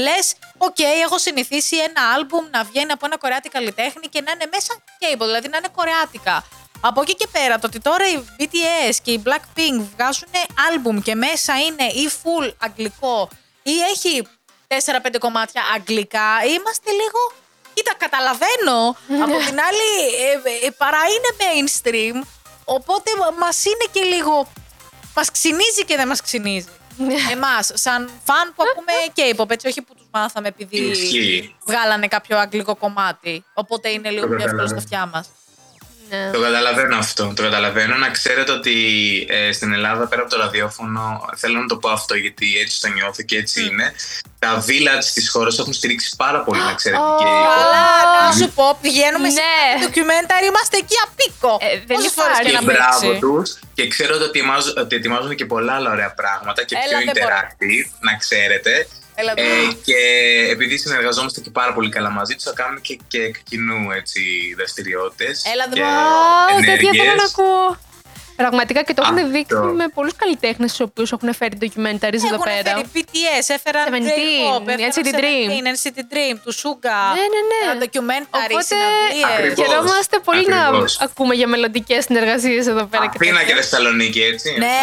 [0.00, 4.46] λες, οκ, έχω συνηθίσει ένα άλμπουμ να βγαίνει από ένα κορεάτι καλλιτέχνη και να είναι
[4.52, 6.44] μέσα K-pop, δηλαδή να είναι κορεάτικα.
[6.80, 10.28] Από εκεί και πέρα, το ότι τώρα οι BTS και οι Blackpink βγάζουν
[10.68, 13.28] άλμπουμ και μέσα είναι ή full αγγλικό
[13.62, 14.28] ή έχει
[14.68, 17.32] 4-5 κομμάτια αγγλικά, είμαστε λίγο.
[17.74, 18.96] Κοίτα, καταλαβαίνω.
[19.24, 19.90] Από την άλλη,
[20.62, 22.26] ε, ε, παρά είναι mainstream,
[22.64, 24.52] οπότε μας είναι και λίγο.
[25.14, 26.68] Μας ξυνίζει και δεν μας ξυνίζει.
[27.32, 31.54] Εμάς, σαν φαν που ακούμε K-pop, έτσι, όχι που τους μάθαμε επειδή Ισχύει.
[31.66, 33.44] βγάλανε κάποιο αγγλικό κομμάτι.
[33.54, 34.78] Οπότε είναι λίγο Το πιο εύκολο στα καταλαβαίνω.
[34.78, 35.28] αυτιά μας.
[36.10, 36.30] Ναι.
[36.32, 37.32] Το καταλαβαίνω αυτό.
[37.36, 37.96] Το καταλαβαίνω.
[37.96, 38.74] Να ξέρετε ότι
[39.30, 42.88] ε, στην Ελλάδα, πέρα από το ραδιόφωνο, θέλω να το πω αυτό γιατί έτσι το
[42.88, 43.94] νιώθω και έτσι είναι.
[44.38, 47.02] Τα village της χώρας έχουν στηρίξει πάρα πολύ, να ξέρετε.
[47.02, 49.80] Ω, και Καλά, να σου πω, πηγαίνουμε σε Ναι.
[49.84, 51.52] ντοκιουμένταρ, είμαστε εκεί απίκο.
[51.60, 52.50] Ε, δεν Πόσες φορές υπάρχει.
[52.50, 53.58] και και να μπράβο μπράβο τους.
[53.74, 57.22] Και ξέρω ότι ετοιμάζουν, ότι ετοιμάζουν και πολλά άλλα ωραία πράγματα και Έλα, πιο δεν
[57.22, 57.36] μπορώ.
[57.40, 58.72] interactive, να ξέρετε.
[59.20, 59.72] Έλα, Ε, εδώ.
[59.84, 59.96] και
[60.50, 64.20] επειδή συνεργαζόμαστε και πάρα πολύ καλά μαζί τους, θα κάνουμε και, και εκ κοινού έτσι,
[64.56, 65.42] δραστηριότητες.
[65.52, 65.92] Έλα, δεν και μπορώ.
[65.92, 67.32] Wow, τέτοια θέλω να ενέργειες.
[67.38, 67.78] ακούω.
[68.42, 69.28] Πραγματικά και το έχουν Αυτό.
[69.30, 72.70] δείξει με πολλούς καλλιτέχνες του οποίους έχουν φέρει documentaries εδώ Έχουν πέρα.
[72.76, 75.48] φέρει BTS, έφεραν Seventeen, J-Pop, έφεραν NCT Dream.
[75.50, 77.60] Seventeen, NCT Dream, του Suga, Ναι, ναι, ναι.
[77.70, 79.24] τα documentary, Οπότε συναυλίες.
[79.38, 79.58] Ακριβώς.
[79.66, 80.98] χαιρόμαστε πολύ Ακριβώς.
[80.98, 83.04] να ακούμε για μελλοντικές συνεργασίες εδώ πέρα.
[83.06, 83.54] και Αθήνα τέτοια.
[83.54, 84.48] και Θεσσαλονίκη, έτσι.
[84.64, 84.76] Ναι,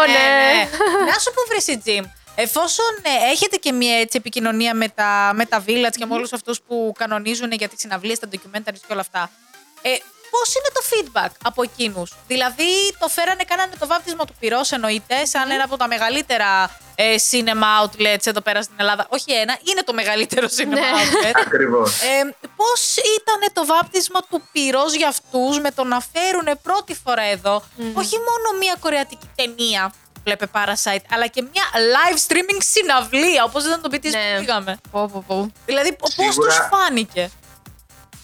[0.00, 0.52] Ω, ναι, ναι.
[0.52, 0.60] ναι.
[1.10, 2.04] Να σου πω, βρε Τζιμ,
[2.36, 6.32] εφόσον ε, έχετε και μια έτσι επικοινωνία με τα, με τα village και με όλους
[6.32, 9.30] αυτούς που κανονίζουν για τις συναυλίες, τα documentaries και όλα αυτά,
[9.82, 9.90] ε,
[10.30, 15.24] πώς είναι το feedback από εκείνους; Δηλαδή, το φέρανε, κάνανε το βάπτισμα του πυρός, εννοείται,
[15.24, 19.06] σαν ένα από τα μεγαλύτερα ε, cinema outlets εδώ πέρα στην Ελλάδα.
[19.10, 20.80] Όχι ένα, είναι το μεγαλύτερο cinema Ναι.
[20.80, 21.40] outlet.
[21.46, 22.00] Ακριβώς.
[22.00, 27.22] Ε, πώς ήταν το βάπτισμα του πυρός για αυτούς με το να φέρουν πρώτη φορά
[27.22, 27.62] εδώ
[27.94, 29.92] όχι μόνο μια κορεατική ταινία
[30.26, 31.62] βλέπε Parasite, αλλά και μια
[31.94, 34.10] live streaming συναυλία, όπως ήταν το BTS Ναι.
[34.10, 34.78] που πήγαμε.
[34.90, 35.52] Πω, πω, πω.
[35.66, 36.48] Δηλαδή, πώς Σίγουρα.
[36.48, 37.30] τους φάνηκε;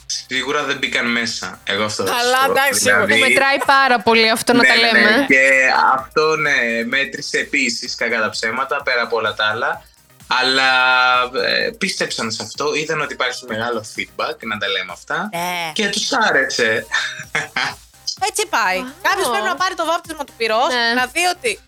[0.06, 1.60] Σίγουρα δεν μπήκαν μέσα.
[1.64, 2.50] Εγώ αυτό θα Καλά, σας πω.
[2.52, 3.06] εντάξει, σίγουρα.
[3.06, 5.16] Που μετράει πάρα πολύ αυτό να ναι, τα ναι, λέμε.
[5.16, 5.26] ναι.
[5.26, 5.48] Και
[5.94, 9.82] αυτό ναι, μέτρησε επίσης κακά τα ψέματα πέρα από όλα τα άλλα.
[10.26, 10.70] Αλλά
[11.46, 15.28] ε, πίστεψαν σε αυτό, είδαν ότι υπάρχει μεγάλο feedback, να τα λέμε αυτά.
[15.32, 15.72] Ναι.
[15.72, 16.86] Και τους άρεσε.
[18.28, 18.84] Έτσι πάει.
[19.02, 20.94] Κάποιος πρέπει να πάρει το βάπτισμα του πυρός, Ναι.
[21.00, 21.58] να δει ότι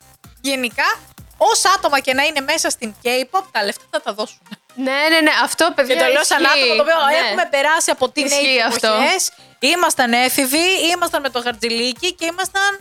[0.51, 0.89] γενικά,
[1.37, 4.39] ως άτομα και να είναι μέσα στην K-pop, τα λεφτά θα τα δώσουν.
[4.75, 5.31] Ναι, ναι, ναι.
[5.43, 5.95] Αυτό, παιδιά.
[5.95, 6.59] Και το λέω σαν ισχύει.
[6.61, 7.27] άτομο το οποίο Ναι.
[7.27, 8.87] έχουμε περάσει από την Ισχύει αυτό.
[8.87, 9.31] εποχές.
[9.59, 12.81] Ήμασταν έφηβοι, ήμασταν με το χαρτζιλίκι και ήμασταν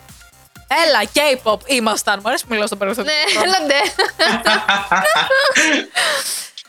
[0.86, 2.20] Έλα, K-pop ήμασταν.
[2.24, 3.06] Μου αρέσει που μιλάω στο παρελθόν.
[3.06, 3.80] Ναι, έλαντε.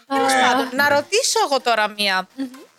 [0.08, 2.28] Τέλος πάντων, Να ρωτήσω εγώ τώρα μία.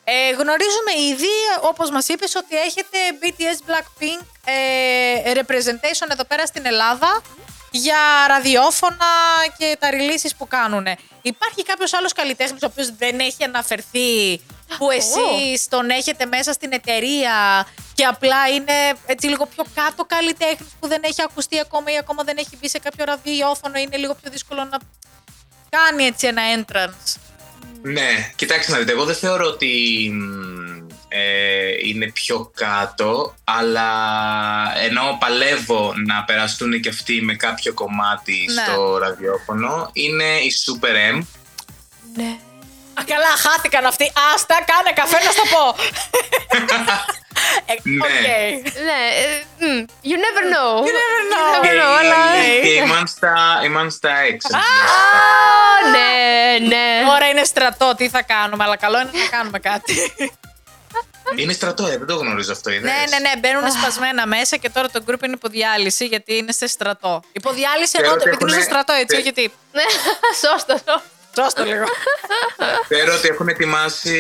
[0.04, 6.66] Ε, γνωρίζουμε ήδη, όπως μας είπες, ότι έχετε BTS Blackpink ε, representation εδώ πέρα στην
[6.66, 7.22] Ελλάδα
[7.78, 9.14] για ραδιόφωνα
[9.58, 10.88] και τα releases που κάνουν.
[11.22, 14.42] Υπάρχει κάποιος άλλος καλλιτέχνης ο οποίος δεν έχει αναφερθεί
[14.78, 18.74] που εσείς τον έχετε μέσα στην εταιρεία και απλά είναι
[19.06, 22.70] έτσι λίγο πιο κάτω καλλιτέχνης που δεν έχει ακουστεί ακόμα ή ακόμα δεν έχει μπει
[22.70, 24.78] σε κάποιο ραδιόφωνο είναι λίγο πιο δύσκολο να
[25.70, 27.16] κάνει έτσι ένα entrance;
[27.82, 30.75] Ναι, κοιτάξτε να δείτε, εγώ δεν θεωρώ ότι μ,
[31.08, 33.90] ε, είναι πιο κάτω, αλλά
[34.84, 38.62] ενώ παλεύω να περαστούν και αυτοί με κάποιο κομμάτι Ναι.
[38.74, 41.22] στο ραδιόφωνο, είναι η Super M.
[42.16, 42.38] Ναι.
[43.00, 44.12] Α, καλά, χάθηκαν αυτοί.
[44.34, 45.76] Άστα, κάνε καφέ να στο πω.
[47.66, 47.98] Ε, Ναι.
[48.06, 48.10] οκ.
[48.88, 50.74] Ναι, ε, μ, you never know.
[50.88, 51.56] You never know.
[51.58, 52.46] You Και, never know, αλλά...
[52.58, 54.56] η- και η Mansta, η Mansta X.
[54.56, 54.64] Α,
[55.92, 57.04] ναι, ναι.
[57.08, 59.94] Τώρα είναι στρατό, τι θα κάνουμε, αλλά καλό είναι να κάνουμε κάτι.
[61.42, 62.82] Είναι στρατό, ε, δεν το γνωρίζω αυτό, είδες.
[62.92, 66.68] ναι, ναι, ναι, μπαίνουν σπασμένα μέσα και τώρα το group είναι υποδιάλυση γιατί είναι σε
[66.68, 67.22] στρατό.
[67.32, 69.54] Υποδιάλυση Ξέρω εννοώ ότι επειδή είναι στο έχουνε- στρατό, έτσι, ε, όχι γιατί.
[69.74, 69.84] Ναι,
[70.42, 71.02] Σώστο, σώστο.
[71.42, 71.84] Σώστο λίγο.
[72.90, 74.18] Ξέρω ότι έχουν ετοιμάσει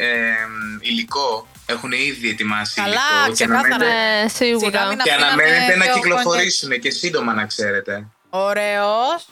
[0.00, 0.06] ε,
[0.80, 1.46] υλικό.
[1.66, 3.26] Έχουν ήδη ετοιμάσει Καλά, υλικό.
[3.26, 3.74] και ξεκάθαρα.
[3.74, 4.86] αναμένεται- Ναι, Σιγά σίγουρα.
[4.86, 8.06] μην Και αφήναμε αναμένεται να δύο κυκλοφορήσουν και σύντομα, να ξέρετε.
[8.30, 9.26] Ωραίος.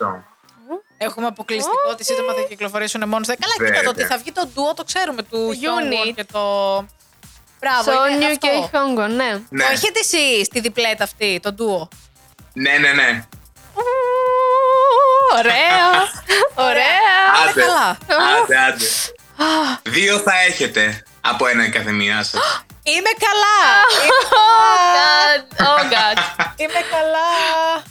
[0.98, 1.04] Αυτό.
[1.04, 3.36] Έχουμε αποκλειστικό ότι σύντομα θα κυκλοφορήσουν μόνο στα.
[3.36, 3.82] Καλά, κοίτα Βέβαια.
[3.82, 6.08] το ότι θα βγει το duo, το ξέρουμε του Unit.
[6.10, 6.40] Hyungwon και το.
[7.60, 8.46] Μπράβο, είναι Σόνιου αυτό.
[8.70, 9.42] και Χόγκο, ναι.
[9.48, 11.88] Ναι, Το έχετε εσείς τη διπλέτα αυτή, το duo.
[12.52, 12.92] ναι, ναι.
[12.92, 13.24] ναι.
[15.38, 15.90] Ωραία.
[16.68, 17.12] Ωραία.
[17.42, 17.88] Άντε Άντε, καλά.
[18.42, 18.84] άντε, άντε.
[19.82, 22.64] Δύο θα έχετε από ένα η καθεμία σας.
[22.82, 23.60] Είμαι καλά.
[24.20, 25.64] Oh God.
[25.66, 26.44] Oh God.
[26.56, 27.82] Είμαι καλά.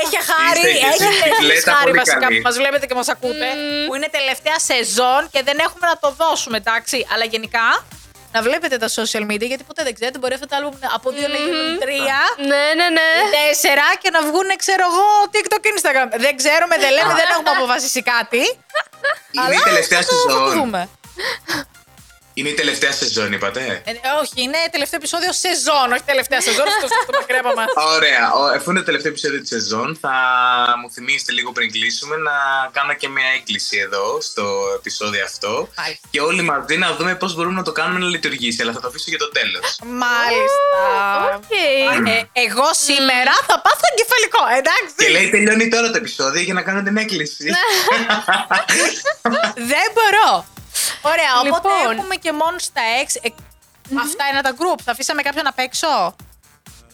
[0.00, 2.36] Έχει χάρη, Είστε και εσείς έχετε διπλέτα εσείς χάρη πολύ βασικά καλή.
[2.38, 3.48] που μας βλέπετε και μας ακούτε,
[3.86, 6.96] που είναι τελευταία σεζόν και δεν έχουμε να το δώσουμε, εντάξει.
[7.12, 7.66] Αλλά γενικά,
[8.34, 11.28] να βλέπετε τα social media, γιατί ποτέ δεν ξέρετε, μπορεί αυτό το άλμπουμ από δύο
[11.34, 12.18] να γίνουν τρία,
[12.50, 13.08] Ναι, ναι, ναι.
[13.38, 16.08] τέσσερα και να βγουν, ξέρω εγώ, TikTok και Instagram.
[16.24, 18.42] Δεν ξέρουμε, δεν λέμε, δεν έχουμε αποφασίσει κάτι.
[19.36, 20.70] Είναι η τελευταία θα το- θα το σεζόν.
[22.36, 22.38] Δούμε.
[22.38, 26.66] Είναι η τελευταία σεζόν, είπατε; Ε, όχι, είναι τελευταίο επεισόδιο σεζόν, όχι τελευταία σεζόν.
[26.78, 27.68] Στο στο μακρέπα μας.
[27.96, 28.24] Ωραία.
[28.40, 30.14] Ο- Εφόσον είναι το τελευταίο επεισόδιο της σεζόν, θα
[30.80, 32.36] μου θυμίσετε λίγο πριν κλείσουμε να
[32.76, 34.44] κάνω και μια έκκληση εδώ στο
[34.78, 35.52] επεισόδιο αυτό.
[35.76, 36.06] Μάλιστα.
[36.10, 38.62] Και όλοι μαζί να δούμε πώς μπορούμε να το κάνουμε να λειτουργήσει.
[38.62, 39.66] Αλλά θα το αφήσω για το τέλος.
[40.04, 40.80] Μάλιστα.
[41.36, 41.50] Οκ.
[42.08, 44.94] Ε, εγώ σήμερα θα πάθω εγκεφαλικό, εντάξει.
[44.96, 47.44] Και λέει τελειώνει τώρα το επεισόδιο για να κάνω την έκκληση.
[49.72, 50.46] Δεν μπορώ.
[51.02, 51.96] Ωραία, οπότε Λοιπόν.
[51.98, 53.08] έχουμε και μόνο στα X.
[53.22, 53.28] Ε,
[54.00, 54.80] Αυτά είναι τα group.
[54.84, 56.16] Θα αφήσαμε κάποιον απ' έξω;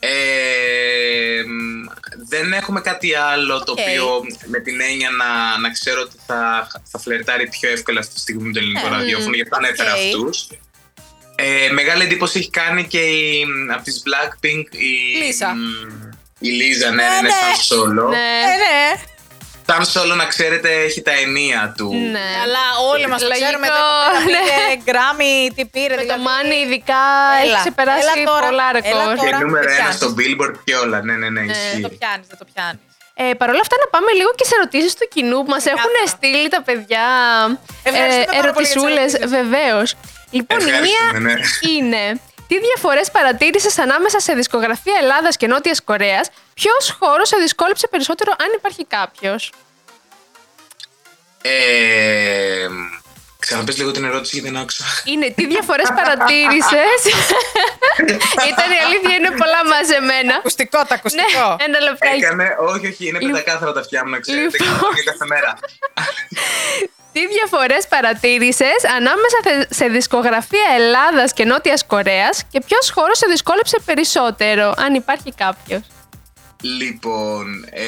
[0.01, 1.87] Ε, μ,
[2.29, 3.79] δεν έχουμε κάτι άλλο το Οκ.
[3.79, 8.21] οποίο με την έννοια να, να ξέρω ότι θα, θα φλερτάρει πιο εύκολα αυτή τη
[8.21, 9.99] στιγμή με το ελληνικό ραδιόφωνο, γι' αυτό ανέφερα Οκ.
[9.99, 10.49] αυτούς.
[11.37, 15.55] Ε, μεγάλη εντύπωση έχει κάνει και η, από τις Blackpink η Λίζα.
[15.55, 15.61] μ,
[16.39, 17.29] Η Λίζα, ναι, Ναι, ναι, ναι,
[18.57, 19.01] ναι.
[19.67, 19.77] Σαν solo.
[19.77, 19.77] Ναι.
[19.77, 19.85] Ε, ναι.
[19.85, 21.89] Σαν solo, να ξέρετε, έχει τα ενία του.
[22.17, 22.27] Ναι.
[22.45, 23.67] Αλλά όλοι μας το Λογικό, ξέρουμε.
[24.25, 24.43] Δεν ναι.
[24.49, 25.95] πήρε γκράμι, τι πήρε.
[26.01, 26.23] Με το δηλαδή.
[26.29, 27.03] Μάνι ειδικά
[27.43, 29.03] Έλα, έχει ξεπεράσει έλα τώρα, πολλά έλα ρεκόρ.
[29.19, 29.21] τώρα.
[29.23, 29.97] Και νούμερο δεν ένα πιάνεις.
[30.01, 30.99] στο Billboard και όλα.
[31.07, 31.81] Ναι, ναι, ναι, Δεν ισχύει.
[31.89, 32.83] το πιάνεις, δεν το πιάνεις.
[33.23, 35.93] Ε, Παρ' όλα αυτά, να πάμε λίγο και σε ερωτήσεις του κοινού που μας έχουν
[35.99, 36.07] Κάθαρα.
[36.15, 37.07] στείλει τα παιδιά.
[37.89, 39.31] Ευχαριστούμε πάρα πολύ για τις ερωτησούλες, ερωτήσεις.
[39.39, 39.89] βεβαίως.
[40.37, 41.35] Λοιπόν, η μία Ευχαριστούμε, ναι.
[41.77, 42.05] είναι.
[42.53, 48.33] Τι διαφορές παρατήρησες ανάμεσα σε δισκογραφία Ελλάδας και Νότιας Κορέας, Ποιος χώρος σε δυσκόλεψε περισσότερο,
[48.39, 49.53] αν υπάρχει κάποιος;
[51.43, 52.67] Ε,
[53.39, 54.85] ξαναπες λίγο την ερώτηση γιατί δεν άκουσα.
[55.05, 57.01] Είναι τι διαφορές παρατήρησες;
[58.53, 60.35] Ήταν η αλήθεια, είναι πολλά μαζεμένα.
[60.35, 61.57] Ακουστικό, τα Ναι, ακουστικό.
[61.59, 62.25] ένα λεπτάκι.
[62.25, 63.31] Έκανε, όχι, όχι, είναι Λοιπόν.
[63.33, 64.45] πεντακάθαρα τα αυτιά μου, να ξέρετε.
[64.45, 64.79] Λοιπόν.
[64.81, 65.59] κάνω και κάθε μέρα.
[67.13, 73.27] Τι διαφορές παρατήρησες ανάμεσα θε- σε δισκογραφία Ελλάδας και Νότιας Κορέας και ποιος χώρος σε
[73.31, 75.81] δυσκόλεψε περισσότερο, αν υπάρχει κάποιος;
[76.79, 77.85] Λοιπόν, ε,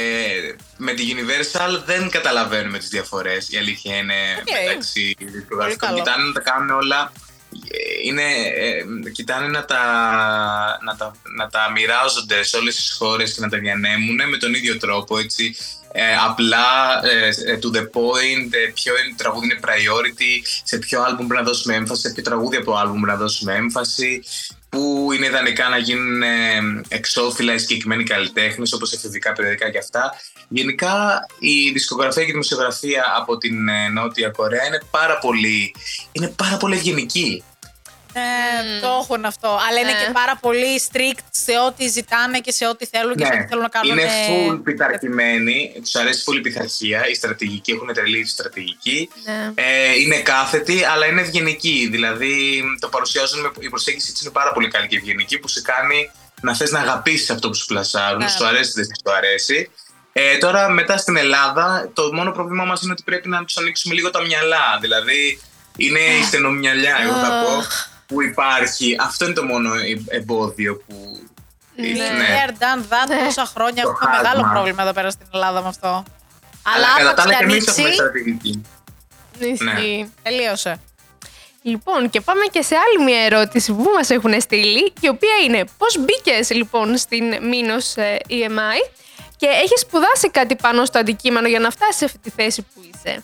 [0.77, 3.49] με τη Universal δεν καταλαβαίνουμε τις διαφορές.
[3.51, 4.65] Η αλήθεια είναι Οκ.
[4.67, 5.89] μεταξύ δισκογραφικών.
[5.89, 5.99] καλό.
[5.99, 7.13] Κοιτάνε να τα κάνουν όλα.
[7.71, 8.23] ε, Είναι,
[8.57, 9.83] ε, κοιτάνε να τα,
[10.85, 14.55] να, τα, να τα μοιράζονται σε όλες τις χώρες και να τα διανέμουν με τον
[14.55, 15.57] ίδιο τρόπο, έτσι.
[15.97, 16.67] Ε, απλά,
[17.05, 21.43] ε, ε, to the point, ε, ποιο είναι- τραγούδι είναι priority, σε ποιο άλμπουμ πρέπει
[21.45, 24.23] να δώσουμε έμφαση, σε ποιο τραγούδι από το άλμπουμ πρέπει να δώσουμε έμφαση,
[24.69, 26.29] που είναι ιδανικά να γίνουν ε,
[26.89, 30.13] εξώφυλλα οι συγκεκριμένοι καλλιτέχνες, όπως εφηβικά περιοδικά και αυτά.
[30.49, 35.75] Γενικά η δισκογραφία και η δημοσιογραφία από την ε, Νότια Κορέα είναι πάρα πολύ,
[36.13, 37.43] είναι πάρα πολύ ευγενική.
[38.17, 39.49] Ε, Το έχουν αυτό.
[39.69, 40.05] Αλλά είναι Ε.
[40.07, 43.63] και πάρα πολύ strict σε ό,τι ζητάνε και σε ό,τι θέλουν και σε ό,τι θέλουν
[43.63, 43.95] να κάνουν.
[43.95, 44.03] Ναι.
[44.03, 49.09] ε, είναι full πειθαρχημένοι, τους αρέσει full η πειθαρχία, η στρατηγική, έχουν τρελή στρατηγική.
[49.25, 49.53] Ναι.
[49.55, 51.89] Ε, είναι κάθετοι, αλλά είναι ευγενικοί.
[51.91, 55.63] Δηλαδή το παρουσιάζουν με, η προσέγγιση της είναι πάρα πολύ καλή και ευγενική που σε
[55.63, 58.29] κάνει να θες να αγαπήσεις αυτό που σου πλασάρουν, Ναι.
[58.29, 59.71] σου αρέσει, δεν σου αρέσει.
[60.13, 63.95] Ε, τώρα μετά στην Ελλάδα το μόνο πρόβλημά μας είναι ότι πρέπει να τους ανοίξουμε
[63.95, 64.79] λίγο τα μυαλά.
[64.81, 65.41] Δηλαδή
[65.77, 67.63] είναι η στενομυαλιά, εγώ θα πω,
[68.07, 68.97] που υπάρχει.
[69.01, 71.19] Αυτό είναι το μόνο ε- εμπόδιο που...
[71.77, 71.87] Ναι.
[71.89, 71.99] ναι.
[72.47, 74.53] There, done that, τόσα χρόνια Το έχουμε μεγάλο χάσμα.
[74.53, 75.89] πρόβλημα εδώ πέρα στην Ελλάδα με αυτό.
[76.63, 78.63] Αλλά Αλλά κατά τα άπαξ άλλα και και εμείς έχουμε ανοίξει, στρατηγική.
[79.39, 80.13] Ισχύει.
[80.23, 80.81] τελείωσε.
[81.63, 85.65] Λοιπόν, και πάμε και σε άλλη μια ερώτηση που μας έχουν στείλει, η οποία είναι
[85.79, 88.91] πώς μπήκες λοιπόν στην Μήνος ε, EMI
[89.37, 92.81] και έχεις σπουδάσει κάτι πάνω στο αντικείμενο για να φτάσεις σε αυτή τη θέση που
[92.95, 93.23] είσαι;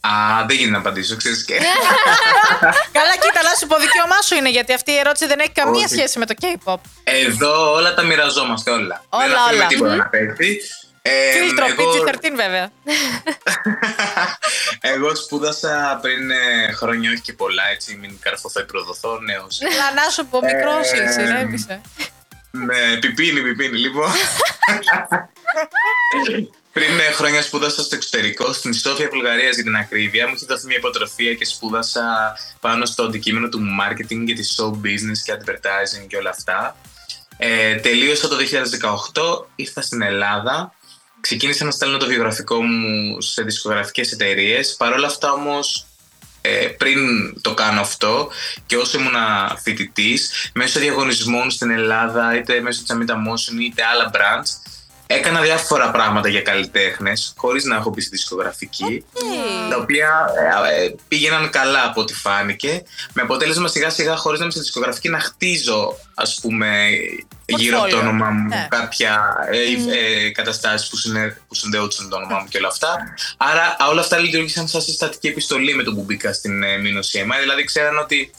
[0.00, 0.10] Α,
[0.46, 1.54] δεν γίνεται να απαντήσω, ξέρεις και...
[2.98, 5.84] Καλά, κοίτα, να σου πω δικαίωμά σου είναι γιατί αυτή η ερώτηση δεν έχει καμία
[5.84, 5.94] Όχι.
[5.94, 6.76] σχέση με το K-pop.
[7.04, 9.04] Εδώ όλα τα μοιραζόμαστε όλα.
[9.08, 9.66] Όλα, δεν αφήνουμε όλα.
[9.66, 10.60] τίποτα να πέφτει.
[11.02, 12.70] Ε, Φίλτρο, εγώ, PG-13 βέβαια.
[14.94, 19.60] εγώ σπούδασα πριν ε, χρόνια, όχι και πολλά, έτσι, μην καρφωθώ ή προδοθώ, νέος.
[19.62, 21.80] Αλλά να σου πω, μικρός Ε, είσαι, ηρέμησε.
[22.50, 24.10] Ναι, πιπίνι, πιπίνι, λοιπόν.
[26.72, 30.28] Πριν ε, χρόνια σπούδασα στο εξωτερικό, στην Σόφια, Βουλγαρίας για την ακρίβεια.
[30.28, 34.70] Μου είχε δοθεί μια υποτροφία και σπούδασα πάνω στο αντικείμενο του marketing και της show
[34.70, 36.76] business και advertising και όλα αυτά.
[37.36, 40.72] Ε, τελείωσα το 2018, ήρθα στην Ελλάδα.
[41.20, 44.76] Ξεκίνησα να στέλνω το βιογραφικό μου σε δισκογραφικές εταιρείες.
[44.76, 45.86] Παρ' όλα αυτά όμως
[46.40, 46.98] ε, πριν
[47.40, 48.30] το κάνω αυτό
[48.66, 49.14] και όσο ήμουν
[49.62, 54.48] φοιτητής, μέσω διαγωνισμών στην Ελλάδα, είτε μέσω της Amita Motion είτε άλλα brands,
[55.10, 59.04] έκανα διάφορα πράγματα για καλλιτέχνες, χωρίς να έχω μπει στη δισκογραφική.
[59.70, 60.30] Τα οποία
[60.70, 62.82] ε, ε, πήγαιναν καλά από ό,τι φάνηκε.
[63.12, 66.88] Με αποτέλεσμα σιγά σιγά, χωρίς να είμαι στη δισκογραφική, να χτίζω, ας πούμε,
[67.46, 68.00] γύρω από το Portfolio.
[68.00, 68.66] όνομά μου Ναι.
[68.70, 73.14] κάποια ε, ε, καταστάσεις που, συνε, που συνδέονταν με το όνομά μου και όλα αυτά.
[73.36, 77.40] Άρα όλα αυτά λειτουργήσαν σαν συστατική επιστολή με το που μπήκα στην ε, Μήνος EMI.
[77.40, 78.30] Δηλαδή ξέραν ότι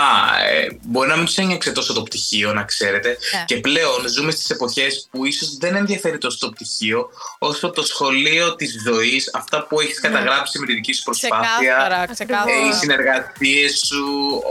[0.00, 3.08] Α, ε, μπορεί να μην τους ένιωξε τόσο το πτυχίο, να ξέρετε.
[3.08, 3.44] Ναι.
[3.46, 7.08] Και πλέον ζούμε στις εποχές που ίσως δεν ενδιαφέρει τόσο το πτυχίο,
[7.38, 12.02] όσο το σχολείο της ζωής, αυτά που έχεις καταγράψει με τη δική σου προσπάθεια, Ξεκάθαρα,
[12.02, 12.68] ε, ξεκάθαρα.
[12.68, 14.04] οι συνεργασίε σου,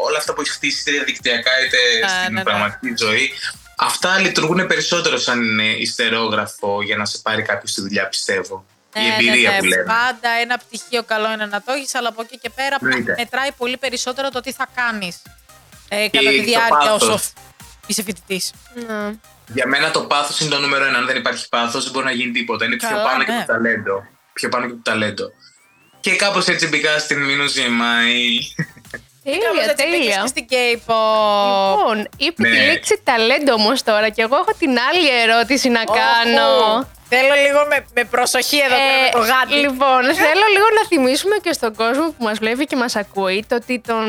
[0.05, 2.43] όλα αυτά που έχεις χτίσει είτε διαδικτυακά είτε Ναι, στην ναι, ναι.
[2.43, 3.31] πραγματική ζωή.
[3.77, 8.65] Αυτά λειτουργούν περισσότερο σαν ε, ιστερόγραφο για να σε πάρει κάποιος στη δουλειά, πιστεύω.
[8.99, 9.59] Η Ναι, εμπειρία ναι, ναι.
[9.59, 9.83] που λέμε.
[9.83, 13.15] Πάντα ένα πτυχίο καλό είναι να το έχεις, αλλά από εκεί και πέρα Εννοείται.
[13.17, 15.21] μετράει πολύ περισσότερο το τι θα κάνεις
[15.89, 17.01] ε, Και κατά τη το διάρκεια πάθος.
[17.09, 17.19] όσο
[17.87, 18.53] είσαι φοιτητής.
[18.73, 19.11] Ναι.
[19.47, 20.97] Για μένα το πάθος είναι το νούμερο ένα.
[20.97, 22.65] Αν δεν υπάρχει πάθος, δεν μπορεί να γίνει τίποτα.
[22.65, 23.39] Είναι πιο Καλά, πάνω και ναι.
[23.47, 24.03] το ταλέντο.
[24.33, 25.25] Πιο πάνω και το ταλέντο.
[25.99, 28.65] Και κάπως έτσι μπήκα στην Μήνου GMI.
[29.23, 30.21] Τέλεια, τέλεια.
[30.21, 31.75] Και στην K-pop.
[31.77, 32.65] Λοιπόν, είπε τη Ναι.
[32.65, 36.87] λέξη ταλέντο όμως τώρα και εγώ έχω την άλλη ερώτηση να κάνω.
[37.07, 37.15] Όχου.
[37.15, 39.53] Θέλω λίγο με, με προσοχή εδώ πέρα με το γάτι.
[39.53, 43.55] Λοιπόν, θέλω λίγο να θυμίσουμε και στον κόσμο που μας βλέπει και μας ακούει το
[43.55, 44.05] ότι τον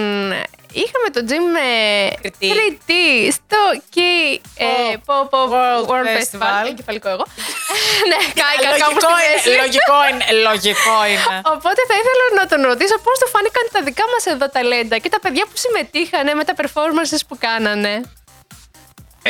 [0.73, 2.49] είχαμε τον Jim ε, Κριτή.
[2.53, 3.61] κριτή στο
[3.95, 4.67] Key ε,
[5.07, 6.53] Pop Pop World World Festival.
[6.53, 6.65] Festival.
[6.71, 7.25] Εγκεφαλικό εγώ.
[8.11, 9.49] ναι, κάηκα κάπου Λογικό στη μέση.
[9.49, 11.37] είναι, λογικό είναι, λογικό είναι.
[11.55, 15.11] Οπότε θα ήθελα να τον ρωτήσω πώς του φάνηκαν τα δικά μας εδώ ταλέντα και
[15.15, 17.95] τα παιδιά που συμμετείχανε με τα performances που κάνανε.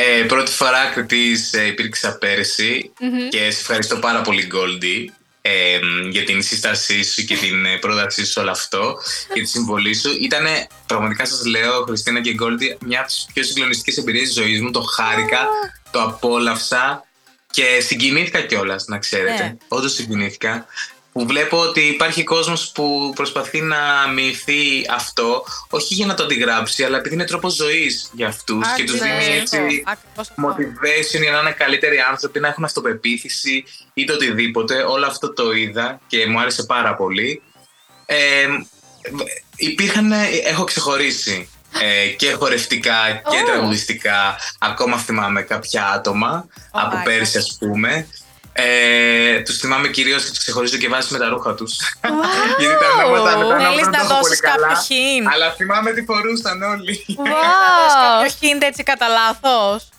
[0.01, 2.91] Ε, πρώτη φορά κριτής ε, υπήρξα πέρσι
[3.29, 5.05] και σε ευχαριστώ πάρα πολύ Goldie
[5.41, 8.97] ε, για την σύστασή σου και την ε, πρότασή σου σε όλο αυτό
[9.33, 10.17] και τη συμβολή σου.
[10.21, 10.45] Ήταν
[10.85, 14.71] πραγματικά σας λέω Χριστίνα και Goldie μια από τις πιο συγκλονιστικές εμπειρίες της ζωής μου.
[14.71, 15.47] Το χάρηκα,
[15.91, 17.03] το απόλαυσα
[17.51, 19.43] και συγκινήθηκα κιόλας, να ξέρετε.
[19.43, 19.55] Ναι.
[19.67, 20.65] Όντως συγκινήθηκα.
[21.19, 23.77] Που βλέπω ότι υπάρχει κόσμος που προσπαθεί να
[24.13, 28.83] μοιηθεί αυτό, όχι για να το αντιγράψει, αλλά επειδή είναι τρόπος ζωής για αυτούς και
[28.83, 30.47] τους Ακριβώς δίνει αυτό, έτσι ακριβώς αυτό.
[30.47, 34.83] motivation για να είναι καλύτεροι άνθρωποι, να έχουν αυτοπεποίθηση ή το οτιδήποτε.
[34.83, 37.41] Όλο αυτό το είδα και μου άρεσε πάρα πολύ.
[38.05, 38.47] Ε,
[39.55, 40.11] υπήρχαν,
[40.45, 41.49] έχω ξεχωρίσει
[41.81, 43.45] ε, και χορευτικά και Oh.
[43.45, 44.37] τραγουδιστικά.
[44.59, 48.07] Ακόμα θυμάμαι κάποια άτομα Oh από my πέρσι ας πούμε.
[48.53, 51.77] Ε, τους θυμάμαι κυρίως και τους ξεχωρίζω και βάσει με τα ρούχα τους.
[52.59, 54.85] Γιατί τα ονόματα μετά να Θέλεις βρω να το έχω πολύ δώσεις κάποιο καλά.
[54.87, 55.31] hint.
[55.33, 57.05] Αλλά θυμάμαι τι φορούσαν όλοι.
[57.09, 57.13] Wow.
[58.01, 59.89] Κάποιο hint έτσι κατά λάθος.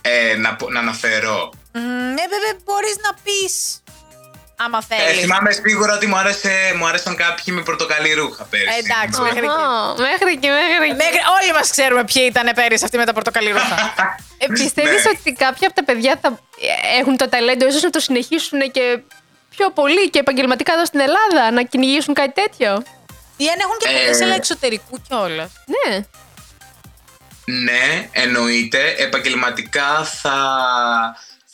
[0.00, 1.52] Ε, να, πω- να αναφέρω.
[1.72, 3.81] Ναι, βέβαια μπορείς να πεις.
[4.64, 5.20] Άμα Ε, θέλεις.
[5.20, 8.66] θυμάμαι σίγουρα ότι μου, άρεσε, μου άρεσαν κάποιοι με πορτοκαλί ρούχα πέρσι.
[8.82, 9.46] Εντάξει, μέχρι εκεί.
[9.46, 10.94] Αχα, Μέχρι και μέχρι και.
[10.94, 13.76] Μέχρι, όλοι μας ξέρουμε ποιοι ήταν πέρυσι αυτοί με τα πορτοκαλί ρούχα.
[14.38, 15.10] Ε, πιστεύεις Ναι.
[15.14, 16.28] ότι κάποια από τα παιδιά θα
[16.60, 18.98] ε, έχουν το ταλέντο ίσως να το συνεχίσουν και
[19.56, 22.70] πιο πολύ και επαγγελματικά εδώ στην Ελλάδα, να κυνηγήσουν κάτι τέτοιο;
[23.36, 23.92] Ή αν έχουν και Ε.
[23.98, 25.50] ποτέ σε εξωτερικού κιόλας.
[25.74, 26.00] Ναι.
[27.44, 28.94] Ναι, εννοείται.
[28.98, 30.36] Επαγγελματικά θα,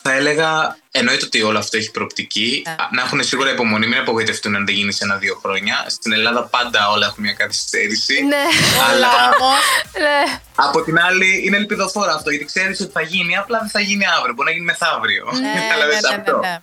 [0.01, 0.77] θα έλεγα.
[0.91, 2.61] Εννοείται ότι όλο αυτό έχει προοπτική.
[2.65, 2.71] Ναι.
[2.71, 5.85] Α, Να έχουν σίγουρα υπομονή, μην απογοητευτούν αν δεν γίνει σε ένα-δύο χρόνια.
[5.87, 8.21] Στην Ελλάδα πάντα όλα έχουν μια καθυστέρηση.
[8.23, 8.43] Ναι.
[8.89, 9.59] Αλλά όμως,
[9.99, 10.39] ναι.
[10.55, 14.05] από την άλλη είναι ελπιδοφόρο αυτό, γιατί ξέρεις ότι θα γίνει, απλά δεν θα γίνει
[14.17, 14.33] αύριο.
[14.33, 15.25] Μπορεί να γίνει μεθαύριο.
[15.41, 16.37] ναι, Κατάλαβες ναι, ναι, αυτό.
[16.39, 16.57] ναι, ναι.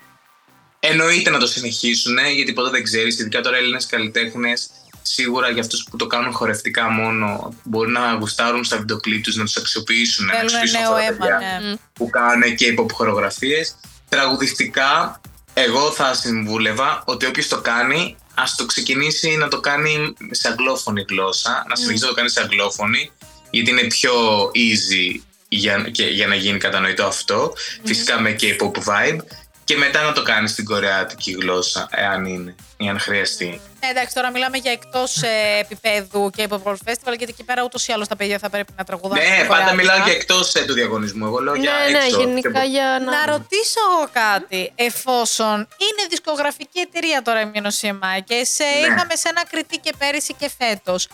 [0.81, 3.19] Εννοείται να το συνεχίσουν, γιατί ποτέ δεν ξέρεις.
[3.19, 4.71] Ειδικά τώρα Έλληνες καλλιτέχνες,
[5.07, 9.45] σίγουρα για αυτούς που το κάνουν χορευτικά μόνο, μπορεί να γουστάρουν στα βιντεοκλίπ τους, να
[9.45, 10.27] τους αξιοποιήσουν.
[10.27, 11.75] να Θέλουν αξιοποιήσουν νέο αυτά τα αίμα, παιδιά ναι.
[11.93, 13.77] Που κάνουν και υπό χορογραφίες.
[14.09, 15.21] Τραγουδιστικά,
[15.55, 21.05] εγώ θα συμβούλευα ότι όποιος το κάνει, ας το ξεκινήσει να το κάνει σε αγγλόφωνη
[21.09, 23.11] γλώσσα, να συνεχίσει να το κάνει σε αγγλόφωνη,
[23.51, 24.13] γιατί είναι πιο
[24.55, 27.53] easy για, και, για να γίνει κατανοητό αυτό.
[27.85, 29.19] Φυσικά με K-pop vibe.
[29.67, 33.61] Και μετά να το κάνεις στην κορεάτικη γλώσσα, εάν είναι, ή αν χρειαστεί.
[33.81, 37.63] Ναι, εντάξει, τώρα μιλάμε για εκτός ε, επίπεδου και Pop World Festival, γιατί εκεί πέρα
[37.65, 39.21] ούτως ή άλλως τα παιδιά θα πρέπει να τραγουδάνε.
[39.21, 39.75] Ναι, στα πάντα κορεάτικα.
[39.75, 41.27] μιλάω και εκτός του διαγωνισμού.
[41.27, 42.19] Εγώ λέω για Ναι, ναι, έξω.
[42.21, 43.11] γενικά Και- για να.
[43.11, 44.73] Να ρωτήσω εγώ κάτι.
[44.75, 48.71] Εφόσον είναι δισκογραφική εταιρεία τώρα η Μινοσήμα και σε Ναι.
[48.87, 51.09] είχαμε σε ένα κριτή και πέρυσι και φέτος.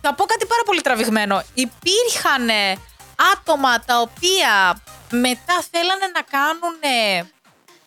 [0.00, 1.42] Θα πω κάτι πάρα πολύ τραβηγμένο.
[1.54, 2.48] Υπήρχαν
[3.34, 6.74] άτομα τα οποία μετά θέλανε να κάνουν.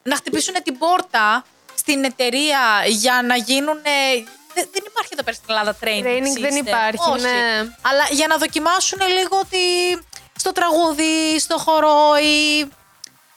[0.04, 3.78] Να χτυπήσουν την πόρτα στην εταιρεία για να γίνουν.
[4.54, 6.06] Δεν, δεν υπάρχει εδώ πέρα στην Ελλάδα training.
[6.06, 6.66] Training δεν system.
[6.68, 7.22] υπάρχει, Όχι.
[7.22, 7.58] ναι.
[7.82, 9.58] Αλλά για να δοκιμάσουν λίγο ότι
[10.36, 12.60] στο τραγούδι, στο χορό ή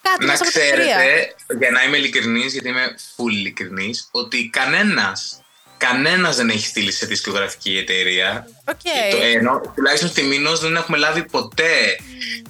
[0.02, 0.96] κάτι Να μέσα από την εταιρεία.
[0.96, 5.40] ξέρετε, για να είμαι ειλικρινής, γιατί είμαι full ειλικρινής, ότι κανένας,
[5.76, 8.48] κανένας δεν έχει στείλει σε δισκογραφική εταιρεία.
[8.68, 8.80] Οκ.
[9.10, 11.98] Το, ενώ, τουλάχιστον στη Minos δεν έχουμε λάβει ποτέ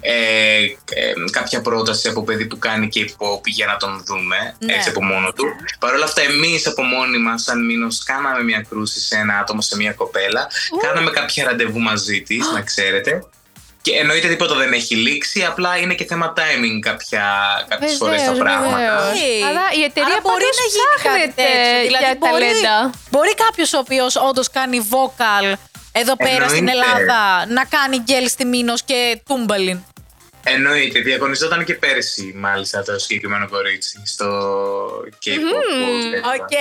[0.01, 0.57] ε,
[0.89, 4.73] ε, κάποια πρόταση από παιδί που κάνει K-pop για να τον δούμε Ναι.
[4.73, 5.45] έτσι από μόνο του.
[5.79, 9.61] Παρ' όλα αυτά εμείς από μόνοι μας σαν Minos κάναμε μια κρούση σε ένα άτομο,
[9.61, 10.47] σε μια κοπέλα.
[10.81, 13.23] Κάναμε κάποια ραντεβού μαζί της, να ξέρετε.
[13.87, 17.23] Και εννοείται τίποτα δεν έχει λήξει, απλά είναι και θέμα timing κάποια,
[17.67, 18.75] κάποιες φορές τα Βεβαίως, πράγματα.
[18.77, 19.19] βεβαίως.
[19.19, 19.47] Hey.
[19.47, 21.81] Αλλά η εταιρεία Άρα μπορεί πάντως να γίνει κάτι ψάχνεται τέτοιο.
[21.87, 22.91] Δηλαδή για μπορεί, ταλέντα.
[23.11, 25.45] Μπορεί κάποιος ο οποίος όντως κάνει vocal
[25.91, 26.89] εδώ πέρα στην Εννοείται.
[26.89, 29.79] Ελλάδα να κάνει γκέλ στη Minos και τούμπαλιν.
[30.53, 34.25] Εννοείται, διαγωνιζόταν και πέρσι μάλιστα το συγκεκριμένο κορίτσι στο
[35.25, 36.31] K-pop.
[36.35, 36.55] Οκ,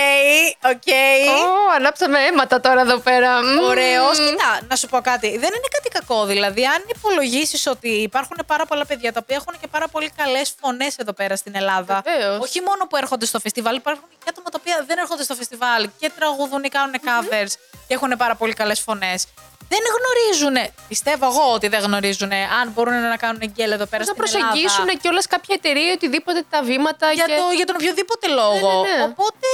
[0.72, 0.88] οκ.
[1.28, 3.42] Ω, ανάψαμε αίματα τώρα εδώ πέρα.
[3.42, 3.58] Μμμ.
[3.58, 4.18] Ωραίος.
[4.18, 5.28] Κοίτα, να σου πω κάτι.
[5.28, 6.24] Δεν είναι κάτι κακό.
[6.26, 10.54] Δηλαδή, αν υπολογίσεις ότι υπάρχουν πάρα πολλά παιδιά τα οποία έχουν και πάρα πολύ καλές
[10.60, 12.02] φωνές εδώ πέρα στην Ελλάδα.
[12.04, 12.38] Βεβαίως.
[12.40, 15.88] Όχι μόνο που έρχονται στο φεστιβάλ, υπάρχουν και άτομα τα οποία δεν έρχονται στο φεστιβάλ
[15.98, 17.52] και τραγουδούν ή κάνουν covers
[17.86, 19.26] και έχουν πάρα πολύ καλές φωνές.
[19.68, 24.10] Δεν γνωρίζουν, πιστεύω εγώ ότι δεν γνωρίζουν αν μπορούν να κάνουν γκέλ εδώ πέρα Να
[24.10, 24.48] στην Ελλάδα.
[24.50, 27.12] προσεγγίσουν και όλα κάποια εταιρεία ή οτιδήποτε τα βήματα.
[27.12, 27.36] για, και...
[27.40, 28.70] το, για τον οποιοδήποτε λόγο.
[28.82, 29.02] Ναι, ναι, ναι.
[29.04, 29.48] Οπότε.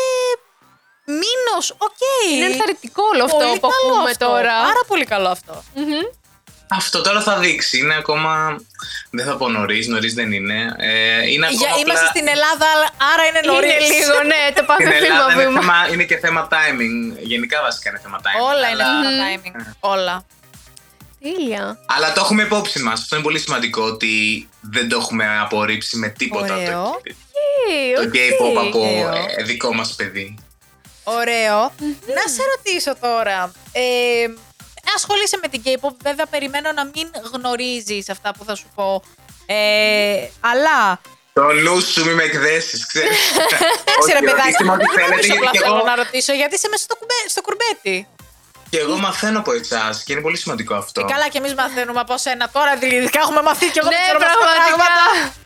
[1.05, 2.01] Minos, οκ.
[2.33, 4.27] Είναι ενθαρρυντικό όλο αυτό Πολύ που καλό ακούμε αυτό.
[4.27, 4.55] τώρα.
[4.70, 5.62] Πάρα πολύ καλό αυτό.
[5.75, 6.01] Μμμ.
[6.77, 7.79] Αυτό τώρα θα δείξει.
[7.79, 8.61] Είναι ακόμα.
[9.11, 10.75] Δεν θα πω νωρίς, νωρίς δεν είναι.
[10.79, 12.67] Ε, είναι ακόμα Για, απλά- είμαστε στην Ελλάδα,
[13.13, 13.73] άρα είναι νωρίς.
[13.73, 15.61] Είναι λίγο, ναι, το πάμε Στην Ελλάδα είναι, βήμα-βήμα.
[15.61, 17.17] θέμα, είναι και θέμα timing.
[17.23, 18.43] Γενικά βασικά είναι θέμα timing.
[18.53, 19.03] Όλα είναι αλλά...
[19.03, 19.75] θέμα timing.
[19.81, 20.25] Όλα.
[21.23, 21.79] Τέλεια.
[21.87, 23.01] Αλλά το έχουμε υπόψη μας.
[23.01, 26.83] Αυτό είναι πολύ σημαντικό ότι δεν το έχουμε απορρίψει με τίποτα Ωραίο.
[26.83, 27.01] το,
[27.71, 28.15] Ε, το οκ.
[28.15, 29.15] K-pop από ωραίο.
[29.37, 30.35] ε, δικό μας παιδί.
[31.05, 31.59] Ωραίο.
[32.17, 33.53] Να σε ρωτήσω τώρα.
[33.73, 33.83] Ε,
[34.97, 39.03] ασχολείσαι με την K-pop, βέβαια περιμένω να μην γνωρίζεις αυτά που θα σου πω.
[39.47, 41.01] Ε, αλλά,
[41.33, 43.18] Το νου σου μη με εκδέσεις, ξέρεις.
[43.85, 46.55] εντάξει ρε παιδάκι, ό,τι δεν θέλετε, νομίζω γιατί απλά και θέλω εγώ, να ρωτήσω, γιατί
[46.55, 48.09] είσαι μέσα στο, κουμπέ- στο κουρμπέτι.
[48.71, 51.01] και εγώ μαθαίνω από εσάς και είναι πολύ σημαντικό αυτό.
[51.05, 54.05] Και καλά και εμείς μαθαίνουμε από σένα τώρα, δηλαδή έχουμε μαθεί και εγώ δεν Ναι,
[54.05, 54.64] ξέρω μαθαίνω πράγματα.
[54.68, 55.40] πραγματικά.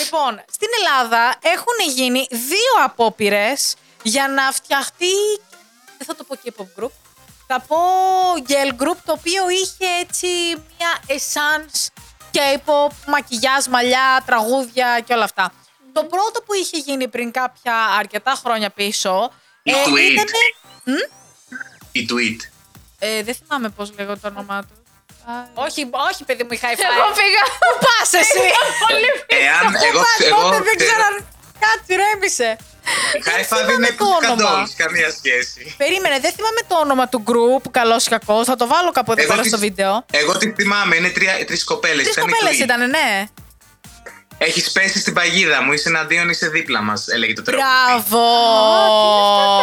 [0.00, 1.22] Λοιπόν, στην Ελλάδα
[1.54, 5.16] έχουν γίνει δύο απόπειρες για να φτιαχτεί.
[5.98, 6.94] Δεν θα το πω K-pop group.
[7.46, 7.76] Θα πω
[8.48, 10.26] girl group το οποίο είχε έτσι
[10.78, 11.88] μια essence
[12.32, 15.52] K-pop, μακιγιάζ, μαλλιά, τραγούδια και όλα αυτά.
[15.92, 19.30] Το πρώτο που είχε γίνει πριν κάποια αρκετά χρόνια πίσω
[19.62, 20.10] Η ε, Tweet.
[20.12, 21.06] ήτανε-
[21.92, 22.40] Η tweet.
[22.98, 24.68] ε, δεν θυμάμαι πώς λέγω το όνομά του.
[25.54, 26.96] όχι, όχι παιδί μου η high five.
[26.98, 27.42] Εγώ πήγα.
[27.62, 28.44] Πού πας εσύ!
[29.26, 31.02] Εάν Πού εγώ, πας, εγώ τότε δεν ξέρω.
[31.04, 31.26] αν-
[31.60, 32.56] Κάτσε, ρέμισε.
[32.84, 34.50] High five θυμάμαι είναι το όνομα.
[34.50, 35.74] καντόλ, καμία σχέση.
[35.76, 38.46] Περίμενε, δεν θυμάμαι το όνομα του group, καλός ή κακός.
[38.46, 40.04] Θα το βάλω κάπου εδώ Εγώ πέρα τις- στο βίντεο.
[40.10, 42.02] Εγώ τη θυμάμαι, είναι τρία, τρεις κοπέλες.
[42.02, 42.64] Τρεις ήταν η κοπέλες Tweet.
[42.64, 43.24] ήταν, ναι.
[44.38, 47.66] Έχεις πέσει στην παγίδα μου, είσαι εναντίον, είσαι δίπλα μας, έλεγε το τραγούδι.
[47.68, 48.24] Μπράβο!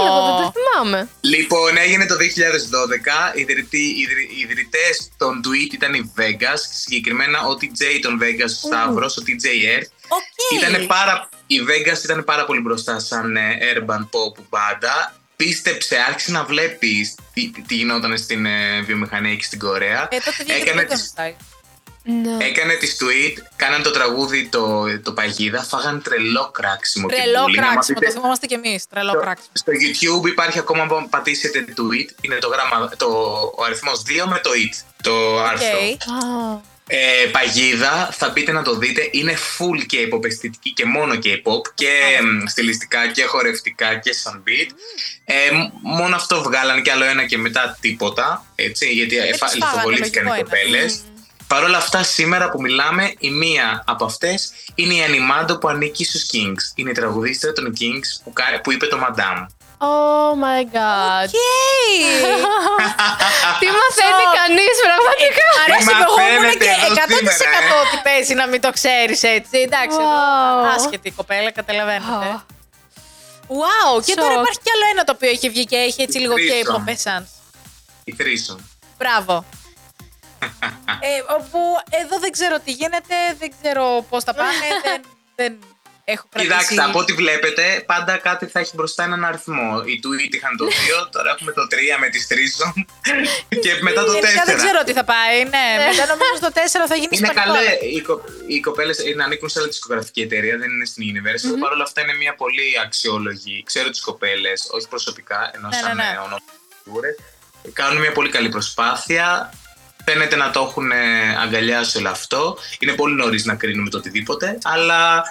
[0.08, 1.08] Εγώ δεν το θυμάμαι.
[1.22, 3.32] Λοιπόν, έγινε το 2012.
[3.36, 8.20] Οι ιδρυτοί- οι ιδρυ- οι ιδρυτές των Tweet ήταν οι Vegas, συγκεκριμένα ο TJ των
[8.22, 9.90] Vegas, ο Σταύρος, ο TJ Earth.
[10.18, 10.58] Οκ.
[10.58, 15.14] Ήτανε πάρα, η Vegas ήταν πάρα πολύ μπροστά σαν ε, urban pop μπάντα.
[15.36, 20.08] Πίστεψε, άρχισε να βλέπεις τι, τι γινόταν στην ε, βιομηχανία και στην Κορέα.
[20.12, 21.36] Ε, τότε βγήκε το Έκανες Gangnam τις- Style.
[22.04, 22.46] Ναι.
[22.46, 27.08] Έκανες τη tweet, κάναν το τραγούδι το, το Παγίδα, φάγαν τρελό κράξιμο.
[27.08, 27.58] και Τρελό bullying.
[27.58, 28.88] Άμα κράξιμο, δείτε- το θυμόμαστε κι εμείς.
[28.88, 29.50] Τρελό στο- κράξιμο.
[29.54, 33.08] Στο YouTube υπάρχει ακόμα, αν πατήσετε tweet, είναι το γράμμα, το,
[33.58, 35.78] ο αριθμός 2 με το it, το άρθρο.
[35.78, 36.62] Οκ.
[36.90, 41.62] Α, Ε, παγίδα, θα μπείτε να το δείτε, είναι full K-pop αισθητική και μόνο K-pop
[41.76, 44.70] και εμ, στιλιστικά και χορευτικά και σαν beat.
[45.26, 49.40] Ε, μ- μόνο αυτό βγάλαν και άλλο ένα και μετά τίποτα, έτσι, γιατί εφα- τις
[49.60, 50.60] φάγανε, λιθοβολήθηκαν οι λογικό είναι.
[50.66, 51.02] κοπέλες.
[51.48, 56.06] Παρ' όλα αυτά, σήμερα που μιλάμε, η μία από αυτές είναι η Animando που ανήκει
[56.06, 56.64] στους Kings.
[56.76, 59.46] Είναι η τραγουδίστρια των Kings που, κα- που είπε το Madame.
[59.90, 61.26] Oh my god.
[61.26, 61.32] OK.
[63.62, 65.48] Τι μαθαίνει κανείς πραγματικά.
[65.58, 66.94] Μ' αρέσει που εγώ ήμουν Μαθαίνετε και εδώ
[67.34, 67.80] 100% σήμερα, ε.
[67.84, 69.58] ότι παίζει να μην το ξέρεις έτσι.
[69.68, 70.02] Εντάξει, Wow.
[70.02, 72.28] εδώ άσχετη η κοπέλα, καταλαβαίνετε.
[72.36, 72.44] Α.
[73.62, 74.40] Wow, και τώρα Σοκ.
[74.42, 76.76] υπάρχει κι άλλο ένα το οποίο έχει βγει και έχει έτσι λίγο Threesome.
[76.76, 77.30] K-pop essence.
[78.04, 78.60] Η Threesome.
[78.98, 79.46] Μπράβο.
[81.10, 81.60] ε, όπου
[82.02, 84.52] εδώ δεν ξέρω τι γίνεται, δεν ξέρω πώς θα πάνε,
[84.86, 85.02] δεν,
[85.36, 85.60] δεν
[86.16, 86.52] έχω κρατήσει.
[86.54, 89.70] Κοιτάξτε, από ό,τι βλέπετε, πάντα κάτι θα έχει μπροστά έναν αριθμό.
[89.86, 92.80] Οι tweet είχαν το 2, τώρα έχουμε το 3 με τη Threesome
[93.64, 94.14] και μετά το 4.
[94.14, 95.66] Γενικά δεν ξέρω τι θα πάει, ναι.
[95.90, 97.54] Μετά νομίζω στο 4 θα γίνει Είναι σπανικό.
[97.54, 97.70] καλέ.
[97.98, 98.14] Οι, κο,
[98.48, 101.54] οι κοπέλες ανήκουν σε άλλη δισκογραφική εταιρεία, δεν είναι στην Universal.
[101.62, 103.64] Παρ' όλα αυτά είναι μια πολύ αξιόλογη.
[103.66, 106.10] Ξέρω τις κοπέλες, όχι προσωπικά, ενώ Ναι, σαν ναι, ναι.
[106.10, 106.52] ε, ονόματα
[106.84, 107.16] φιγούρες.
[107.74, 109.54] Κάνουν μια πολύ καλή προσπάθεια.
[110.06, 112.58] Φαίνεται να το έχουν ε, αγκαλιάσει όλο αυτό.
[112.80, 115.24] Είναι πολύ νωρίς να κρίνουμε το οτιδήποτε, αλλά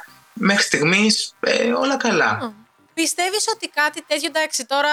[0.43, 1.35] μέχρι στιγμής
[1.81, 2.55] όλα καλά.
[2.95, 4.91] Πιστεύεις ότι κάτι τέτοιο, εντάξει, τώρα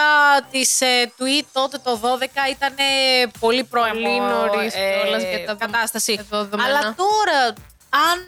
[0.52, 2.74] της ε, tweet τότε το 12 ήταν
[3.40, 6.16] πολύ πρώιμο Πολύ νωρίς ε, κιόλας για τα δο- κατάσταση.
[6.16, 6.64] τα δεδομένα.
[6.80, 7.40] Αλλά τώρα,
[7.90, 8.28] αν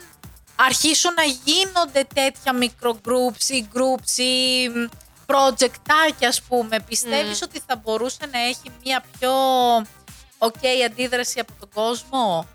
[0.56, 4.86] αρχίσουν να γίνονται τέτοια μικρογroups ή groups ή μ,
[5.26, 9.32] projectάκια, ας πούμε, πιστεύεις ότι θα μπορούσε να έχει μια πιο
[10.38, 12.46] ok αντίδραση από τον κόσμο;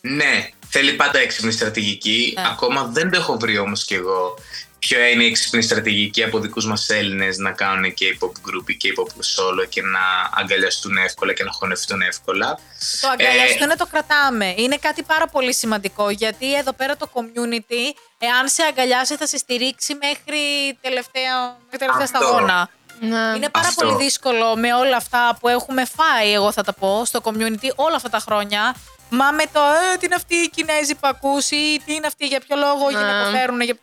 [0.00, 2.32] Ναι, θέλει πάντα έξυπνη στρατηγική.
[2.36, 2.42] Ναι.
[2.46, 4.34] Ακόμα δεν το έχω βρει όμως κι εγώ
[4.78, 9.06] ποια είναι η έξυπνη στρατηγική από δικούς μας Έλληνες να κάνουν K-pop group ή K-pop
[9.06, 10.00] solo και να
[10.40, 12.58] αγκαλιαστούν εύκολα και να χωνευτούν εύκολα.
[13.00, 14.54] Το αγκαλιαστούν το κρατάμε.
[14.56, 17.84] Είναι κάτι πάρα πολύ σημαντικό γιατί εδώ πέρα το community,
[18.18, 20.38] εάν σε αγκαλιάσει, θα σε στηρίξει μέχρι
[20.80, 22.18] τελευταία, μέχρι τελευταία Αυτό.
[22.18, 22.68] σταγόνα.
[23.00, 23.36] Ναι.
[23.36, 23.86] Είναι πάρα Αυτό.
[23.86, 27.96] πολύ δύσκολο με όλα αυτά που έχουμε φάει, εγώ θα τα πω, στο community όλα
[27.96, 28.76] αυτά τα χρόνια.
[29.10, 29.60] Μα με το
[29.92, 32.98] ε, τι είναι αυτή η Κινέζη που ακούσει, τι είναι αυτή, για ποιο λόγο Ναι.
[32.98, 33.60] γυναικοφέρουν.
[33.60, 33.76] Για...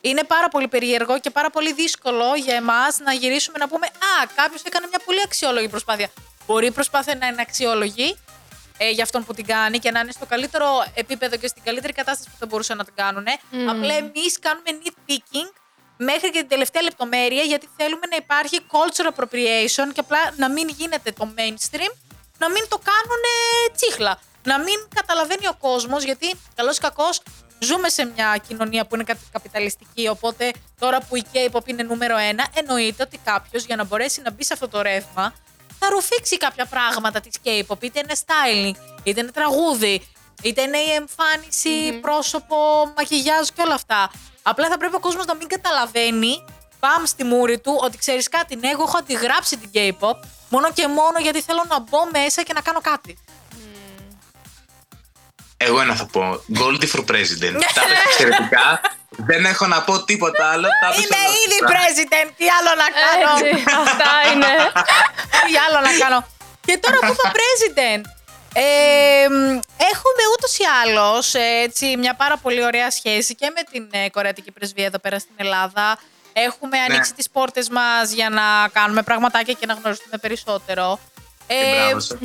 [0.00, 4.26] Είναι πάρα πολύ περίεργο και πάρα πολύ δύσκολο για εμάς να γυρίσουμε να πούμε Α,
[4.34, 6.08] κάποιος έκανε μια πολύ αξιόλογη προσπάθεια.
[6.46, 8.18] Μπορεί η προσπάθεια να είναι αξιόλογη
[8.78, 11.92] ε, για αυτόν που την κάνει και να είναι στο καλύτερο επίπεδο και στην καλύτερη
[11.92, 13.24] κατάσταση που θα μπορούσαν να την κάνουν.
[13.68, 15.52] Απλά εμείς κάνουμε nitpicking
[15.96, 20.68] μέχρι και την τελευταία λεπτομέρεια γιατί θέλουμε να υπάρχει cultural appropriation και απλά να μην
[20.68, 21.92] γίνεται το mainstream,
[22.38, 23.22] να μην το κάνουν
[23.76, 24.18] τσίχλα.
[24.42, 27.20] Να μην καταλαβαίνει ο κόσμος γιατί καλώς ή κακώς
[27.58, 32.16] ζούμε σε μια κοινωνία που είναι κα- καπιταλιστική οπότε τώρα που η K-pop είναι νούμερο
[32.16, 35.34] ένα εννοείται ότι κάποιος για να μπορέσει να μπει σε αυτό το ρεύμα
[35.78, 40.08] θα ρουφήξει κάποια πράγματα της K-pop είτε είναι styling, είτε είναι τραγούδι,
[40.42, 42.56] είτε είναι η εμφάνιση, πρόσωπο,
[42.96, 44.10] μακιγιάζ και όλα αυτά.
[44.42, 46.44] Απλά θα πρέπει ο κόσμος να μην καταλαβαίνει
[46.80, 50.14] παμ στη μούρη του ότι ξέρεις κάτι, ναι, εγώ έχω αντιγράψει την K-pop
[50.48, 53.18] μόνο και μόνο γιατί θέλω να μπω μέσα και να κάνω κάτι.
[55.56, 56.20] Εγώ ένα θα πω.
[56.58, 57.56] Goldie for president.
[57.74, 58.80] Τα είπες εξαιρετικά.
[59.08, 60.68] Δεν έχω να πω τίποτα άλλο.
[60.80, 61.76] Τα είπες Είμαι όλα ήδη αυτά.
[61.76, 64.52] president, τι άλλο να κάνω; Έτσι, αυτά είναι.
[65.46, 66.26] Τι άλλο να κάνω;
[66.66, 68.04] Και τώρα που είπα president.
[68.58, 69.34] Ε, μ,
[69.92, 74.08] έχουμε ούτως ή άλλως ε, έτσι, μια πάρα πολύ ωραία σχέση και με την ε,
[74.10, 75.98] κορεατική πρεσβεία εδώ πέρα στην Ελλάδα.
[76.38, 80.98] Έχουμε ανοίξει τις πόρτες μας για να κάνουμε πραγματάκια και να γνωριστούμε περισσότερο.
[81.46, 82.18] Και Ε, μπράβο σας.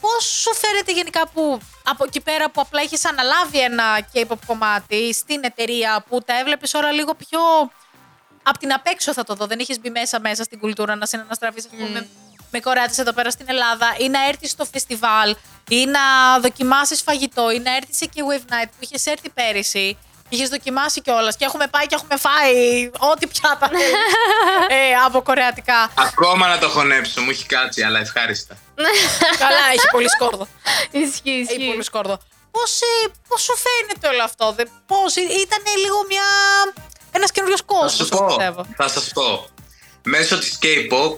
[0.00, 3.84] Πώς σου φαίνεται γενικά που από εκεί πέρα που απλά έχεις αναλάβει ένα
[4.14, 7.40] K-pop κομμάτι στην εταιρεία που τα έβλεπες όλα λίγο πιο
[8.42, 11.64] απ' την απέξω θα το δω, δεν είχες μπει μέσα μέσα στην κουλτούρα να συναναστραφείς
[11.64, 12.08] ας πούμε,
[12.50, 15.36] με κορεάτες εδώ πέρα στην Ελλάδα ή να έρθεις στο φεστιβάλ
[15.68, 16.00] ή να
[16.40, 19.98] δοκιμάσεις φαγητό ή να έρθεις εκεί Wave Night που είχες έρθει πέρυσι
[20.32, 23.92] και είχες δοκιμάσει κιόλας και έχουμε πάει και έχουμε φάει ό,τι πιάτα θέλεις,
[24.76, 25.90] ε, από κορεατικά.
[25.98, 27.20] Ακόμα να το χωνέψω.
[27.20, 28.54] Μου έχει κάτσει, αλλά ευχάριστα.
[29.44, 30.48] Καλά, έχει πολύ σκόρδο.
[30.90, 31.66] Ισχύει, Έχει ισχύει.
[31.70, 32.18] πολύ σκόρδο.
[32.50, 36.24] Πώς, ε, πώς σου φαίνεται όλο αυτό, δε, πώς, ήταν λίγο μια,
[37.10, 38.26] ένας καινούριος Θα κόσμος, σου πω.
[38.26, 38.66] πιστεύω.
[38.76, 39.46] Θα σας πω.
[40.04, 41.14] Μέσω της K-pop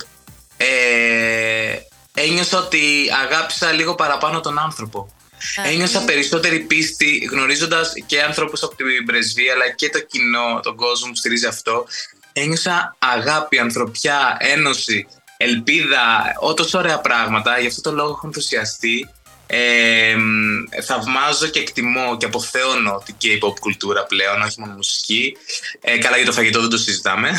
[0.56, 1.76] ε,
[2.14, 5.08] ένιωσα ότι αγάπησα λίγο παραπάνω τον άνθρωπο.
[5.56, 10.76] Α, Ένιωσα περισσότερη πίστη γνωρίζοντας και άνθρωπους από την πρεσβεία αλλά και το κοινό, τον
[10.76, 11.86] κόσμο που στηρίζει αυτό.
[12.32, 17.58] Ένιωσα αγάπη, ανθρωπιά, ένωση, ελπίδα, ό, τόσο ωραία πράγματα.
[17.58, 19.08] Γι' αυτό το λόγο έχω ενθουσιαστεί
[19.46, 25.36] Ε, μ, θαυμάζω και εκτιμώ και αποθεώνω την K-pop κουλτούρα πλέον, όχι μόνο μουσική.
[25.80, 27.28] Ε, καλά για το φαγητό δεν το συζητάμε.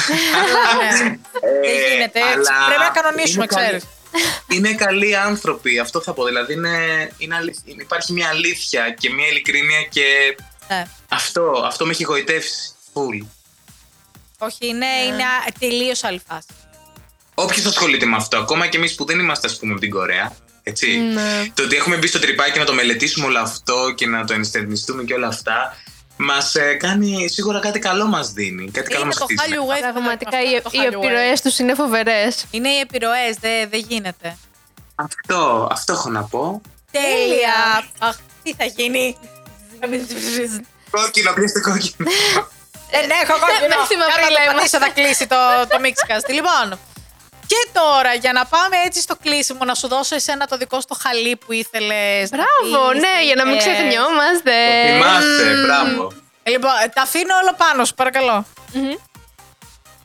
[0.80, 0.98] Ναι.
[1.62, 2.52] Δεν γίνεται έτσι.
[2.54, 3.84] αλλά Πρέπει να κανονίσουμε, είναι καλή- ξέρεις.
[4.48, 6.26] Είναι καλοί άνθρωποι, αυτό θα πω.
[6.26, 10.36] Δηλαδή είναι, είναι αληθ- υπάρχει μια αλήθεια και μια ειλικρίνεια και
[10.68, 10.86] Ναι.
[11.10, 12.72] αυτό, αυτό με έχει γοητεύσει.
[12.94, 13.26] Full.
[14.38, 15.24] Όχι, είναι, είναι
[15.60, 16.48] τελείως άλλη φάση.
[17.36, 20.36] Όποιο ασχολείται με αυτό, ακόμα και εμείς που δεν είμαστε, ας πούμε, από την Κορέα.
[20.64, 20.98] Έτσι.
[20.98, 21.52] Ναι.
[21.54, 25.04] Το ότι έχουμε μπει στο τρυπάκι να το μελετήσουμε όλο αυτό και να το ενστερνιστούμε
[25.04, 25.78] και όλα αυτά,
[26.18, 28.72] μας κάνει σίγουρα κάτι καλό μας δίνει.
[28.72, 29.42] Κάτι καλό Είναι μας το χτίζει.
[29.42, 29.92] Hallyu Wave.
[29.92, 31.04] Πραγματικά αυτό οι, το οι Hallyu Wave.
[31.04, 32.46] επιρροέ τους είναι φοβερές.
[32.52, 34.38] Είναι οι επιρροές, δεν δεν γίνεται.
[34.96, 36.62] Αυτό, αυτό έχω να πω.
[36.92, 37.84] Τέλεια!
[38.00, 39.18] Αχ, τι θα γίνει.
[40.90, 42.10] Κόκκινο, πιέστε κόκκινο.
[42.92, 43.76] Δεν έχω κόκκινο.
[43.80, 45.36] Μέση με Κάτα βρύλα το πατήσω, θα κλείσει το,
[45.70, 46.28] το Mixcast.
[46.38, 46.80] Λοιπόν,
[47.48, 50.86] και τώρα για να πάμε έτσι στο κλείσιμο, να σου δώσω εσένα το δικό σου
[50.88, 52.30] το χαλί που ήθελες.
[52.30, 54.54] Μπράβο, ναι, για να μην ξεχνιόμαστε.
[54.92, 56.12] Θυμάστε, μπράβο.
[56.44, 58.46] Λοιπόν, τα αφήνω όλο πάνω σου, παρακαλώ.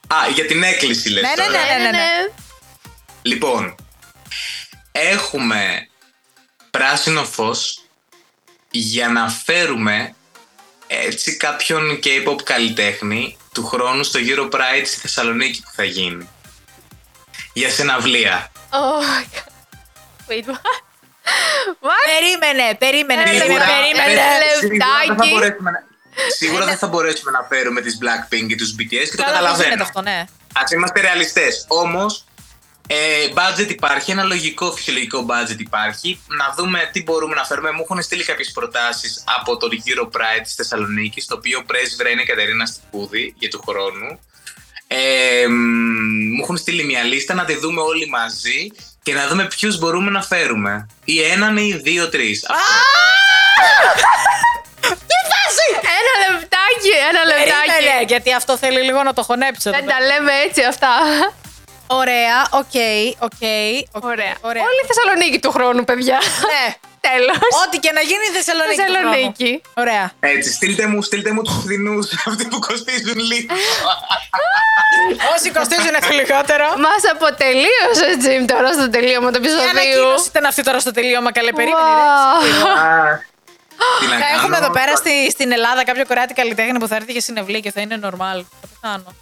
[0.06, 1.50] Α, για την έκκληση λες Ναι, ναι, τώρα.
[1.50, 2.08] ναι, ναι, ναι.
[3.22, 3.74] Λοιπόν,
[4.92, 5.88] έχουμε
[6.70, 7.84] πράσινο φως
[8.70, 10.14] για να φέρουμε
[10.86, 16.28] έτσι κάποιον K-pop καλλιτέχνη του χρόνου στο Euro Pride στη Θεσσαλονίκη που θα γίνει.
[17.52, 18.52] Για συναυλία.
[18.70, 19.52] Oh my God.
[20.30, 20.76] Wait, what?
[21.86, 22.04] What?
[22.12, 24.44] Περίμενε, περίμενε, Σίγουρα, περίμενε, περίμενε.
[24.54, 25.30] ε, σίγουρα δεν θα λεπτάκι.
[25.32, 25.88] μπορέσουμε να-
[26.36, 29.54] Σίγουρα δεν θα μπορέσουμε να φέρουμε τις Blackpink και τους BTS και το Καλά, δεν
[29.54, 29.82] γίνεται καταλαβαίνω.
[29.82, 30.18] αυτό, ναι.
[30.60, 31.64] Α είμαστε ρεαλιστές.
[31.68, 32.24] Όμως,
[32.86, 32.96] ε,
[33.34, 36.20] budget υπάρχει, ένα λογικό φυσιολογικό budget υπάρχει.
[36.26, 37.70] Να δούμε τι μπορούμε να φέρουμε.
[37.72, 42.22] Μου έχουν στείλει κάποιες προτάσεις από το Euro Pride της Θεσσαλονίκης, το οποίο πρέσβυρα είναι
[42.22, 44.20] η Κατερίνα Στυπούδη για του χρόνου.
[44.92, 48.70] Ε, μ, μου έχουν στείλει μια λίστα να τη δούμε όλοι μαζί
[49.02, 50.86] και να δούμε ποιους μπορούμε να φέρουμε.
[51.04, 52.40] Ή έναν ή δύο-τρει.
[56.00, 57.70] Ένα λεπτάκι, ένα λεπτάκι.
[57.70, 59.70] Περίμενε, γιατί αυτό θέλει λίγο να το χωνέψω.
[59.70, 60.88] Δεν τα λέμε έτσι αυτά.
[61.86, 62.76] Ωραία, OK,
[63.18, 63.42] OK.
[63.92, 64.34] OK, Ωραία.
[64.40, 64.62] ωραία.
[64.62, 66.18] Όλη η Θεσσαλονίκη του χρόνου, παιδιά.
[66.52, 66.74] Ναι.
[67.00, 67.38] Τέλος.
[67.66, 68.76] Ό,τι και να γίνει Θεσσαλονίκη.
[68.76, 69.02] του χρόνου.
[69.02, 69.62] Θεσσαλονίκη.
[69.74, 70.10] Ωραία.
[70.20, 73.54] Έτσι, στείλτε μου, στείλτε μου τους φθηνούς, αυτοί που κοστίζουν λίγο.
[75.34, 76.66] Όσοι κοστίζουν το λιγότερο.
[76.86, 79.70] Μας αποτελείωσε, Τζιμ, τώρα στο τελείωμα του Τι επεισοδίου.
[79.70, 81.84] ανακοίνωση ήταν αυτή τώρα στο τελείωμα, καλέ περίμενε.
[81.86, 81.92] ρε.
[82.62, 83.18] Wow.
[84.00, 86.96] Τι να Θα κάνω, έχουμε εδώ πέρα στη, στην Ελλάδα κάποιο κορεάτη καλλιτέχνη που θα
[86.96, 88.38] έρθει για συνευλή και θα είναι normal.
[88.60, 89.14] Θα πεθάνω.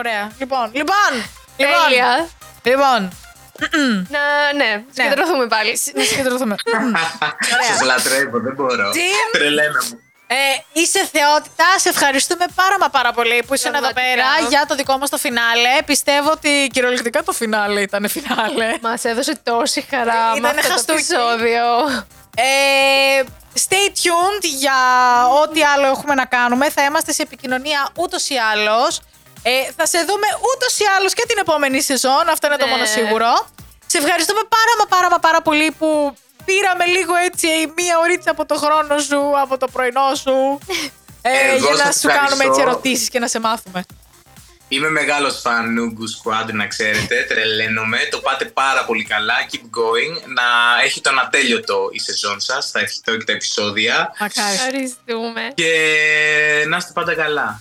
[0.00, 0.30] Ωραία.
[0.38, 1.10] Λοιπόν, λοιπόν.
[1.56, 1.74] Λοιπόν.
[1.88, 2.28] Τέλεια.
[2.62, 3.10] Λοιπόν.
[4.08, 5.80] Να, ναι, συγκεντρωθούμε πάλι.
[5.94, 6.54] Να συγκεντρωθούμε.
[7.68, 8.90] Σας λατρεύω, δεν μπορώ.
[8.90, 9.30] Jim.
[9.32, 10.00] Τρελαίνομαι.
[10.28, 10.34] Ε,
[10.72, 11.64] είσαι θεότητα.
[11.76, 14.22] Σε ευχαριστούμε πάρα μα πάρα πολύ που ήσουν εδώ Πραγματικά.
[14.38, 15.82] πέρα για το δικό μας το φινάλε.
[15.86, 18.74] Πιστεύω ότι κυριολεκτικά το φινάλε ήταν φινάλε.
[18.80, 20.92] Μας έδωσε τόση χαρά με Ήτανε αυτό το χαστούκι.
[21.12, 21.64] επεισόδιο.
[22.36, 23.22] Ε,
[23.68, 24.74] stay tuned για
[25.42, 26.70] ό,τι άλλο έχουμε να κάνουμε.
[26.70, 29.00] Θα είμαστε σε επικοινωνία ούτως ή άλλως.
[29.50, 32.24] Ε, θα σε δούμε ούτως ή άλλως και την επόμενη σεζόν.
[32.34, 32.70] Αυτό είναι το Ναι.
[32.70, 33.32] μόνο σίγουρο.
[33.86, 38.46] Σε ευχαριστούμε πάρα μα πάρα μα πάρα πολύ που πήραμε λίγο έτσι μία ωρίτσα από
[38.46, 40.58] το χρόνο σου, από το πρωινό σου.
[41.22, 42.62] Ε, Εγώ για να σας σου κάνουμε έτσι ευχαριστώ.
[42.70, 43.84] ερωτήσεις και να σε μάθουμε.
[44.68, 47.24] Είμαι μεγάλος φαν Νούγκου Squad, να ξέρετε.
[47.28, 47.98] Τρελαίνομαι.
[48.10, 49.34] Το πάτε πάρα πολύ καλά.
[49.50, 50.22] Keep going.
[50.26, 50.42] Να
[50.84, 52.70] έχει τον ατέλειωτο η σεζόν σας.
[52.70, 54.12] Θα ευχηθώ και τα επεισόδια.
[54.20, 54.54] Μακάρι.
[54.54, 55.40] Ευχαριστούμε.
[55.54, 55.70] Και
[56.68, 57.60] να είστε πάντα καλά.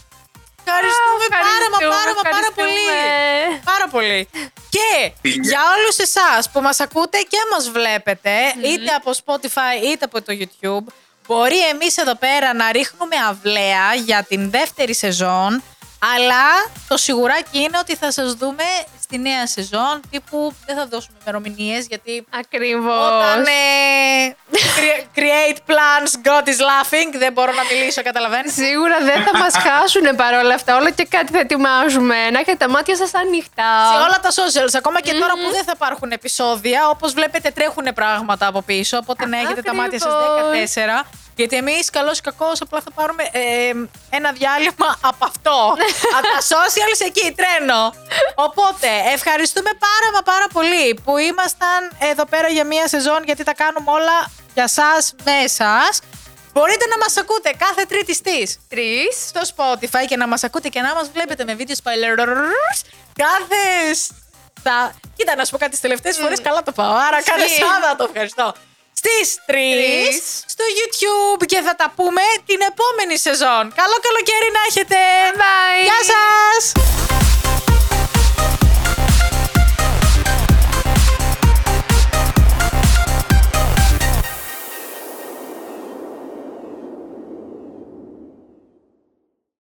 [0.68, 2.68] Ευχαριστούμε πάρα μα πάρα μα πάρα ευχαριστούμε.
[2.68, 3.62] πολύ.
[3.72, 4.30] Πάρα πολύ.
[4.76, 5.42] Και Φιλιά.
[5.50, 8.32] για όλους εσάς που μας ακούτε και μας βλέπετε,
[8.64, 10.86] είτε από Spotify είτε από το YouTube,
[11.28, 15.64] μπορεί εμείς εδώ πέρα να ρίχνουμε αυλαία για την δεύτερη σεζόν,
[16.14, 16.46] αλλά
[16.88, 18.64] το σιγουράκι είναι ότι θα σας δούμε
[19.02, 23.06] στη νέα σεζόν, τύπου δεν θα δώσουμε ημερομηνίες γιατί Ακριβώς.
[23.08, 29.24] όταν ε, cre- create plans, God is laughing, δεν μπορώ να μιλήσω, καταλαβαίνεις; Σίγουρα δεν
[29.24, 30.78] θα μας χάσουν παρόλα αυτά.
[30.78, 32.30] Όλο και κάτι θα ετοιμάζουμε.
[32.30, 33.72] Να έχετε τα μάτια σας ανοιχτά.
[33.92, 34.74] σε όλα τα socials.
[34.78, 38.98] Ακόμα και τώρα που δεν θα υπάρχουν επεισόδια, όπως βλέπετε, τρέχουν πράγματα από πίσω.
[38.98, 40.74] Οπότε να έχετε τα μάτια σας Ακριβώς.
[40.74, 41.25] 14.
[41.36, 43.72] Γιατί εμείς, καλός ή κακός, απλά θα πάρουμε ε,
[44.10, 45.58] ένα διάλειμμα από αυτό.
[46.18, 47.94] από τα socials εκεί, τρένο.
[48.36, 53.54] Οπότε, ευχαριστούμε πάρα μα πάρα πολύ που ήμασταν εδώ πέρα για μία σεζόν, γιατί τα
[53.54, 56.00] κάνουμε όλα για σας με εσάς.
[56.54, 59.12] Μπορείτε να μας ακούτε κάθε τρίτης στις Τρεις.
[59.28, 62.80] στο Spotify και να μας ακούτε και να μας βλέπετε με βίντεο spoilers
[63.24, 63.94] κάθε...
[64.60, 64.94] Στα...
[65.16, 67.62] Κοίτα, να σου πω κάτι τις τελευταίες φορές καλά το πάω, άρα κάθε Ισχύει.
[67.62, 68.54] Σάββατο, ευχαριστώ
[69.06, 69.54] στις 3
[70.46, 73.64] στο YouTube και θα τα πούμε την επόμενη σεζόν.
[73.82, 74.98] Καλό καλοκαίρι να έχετε.
[75.42, 75.84] Bye.
[75.88, 77.35] Γεια σας.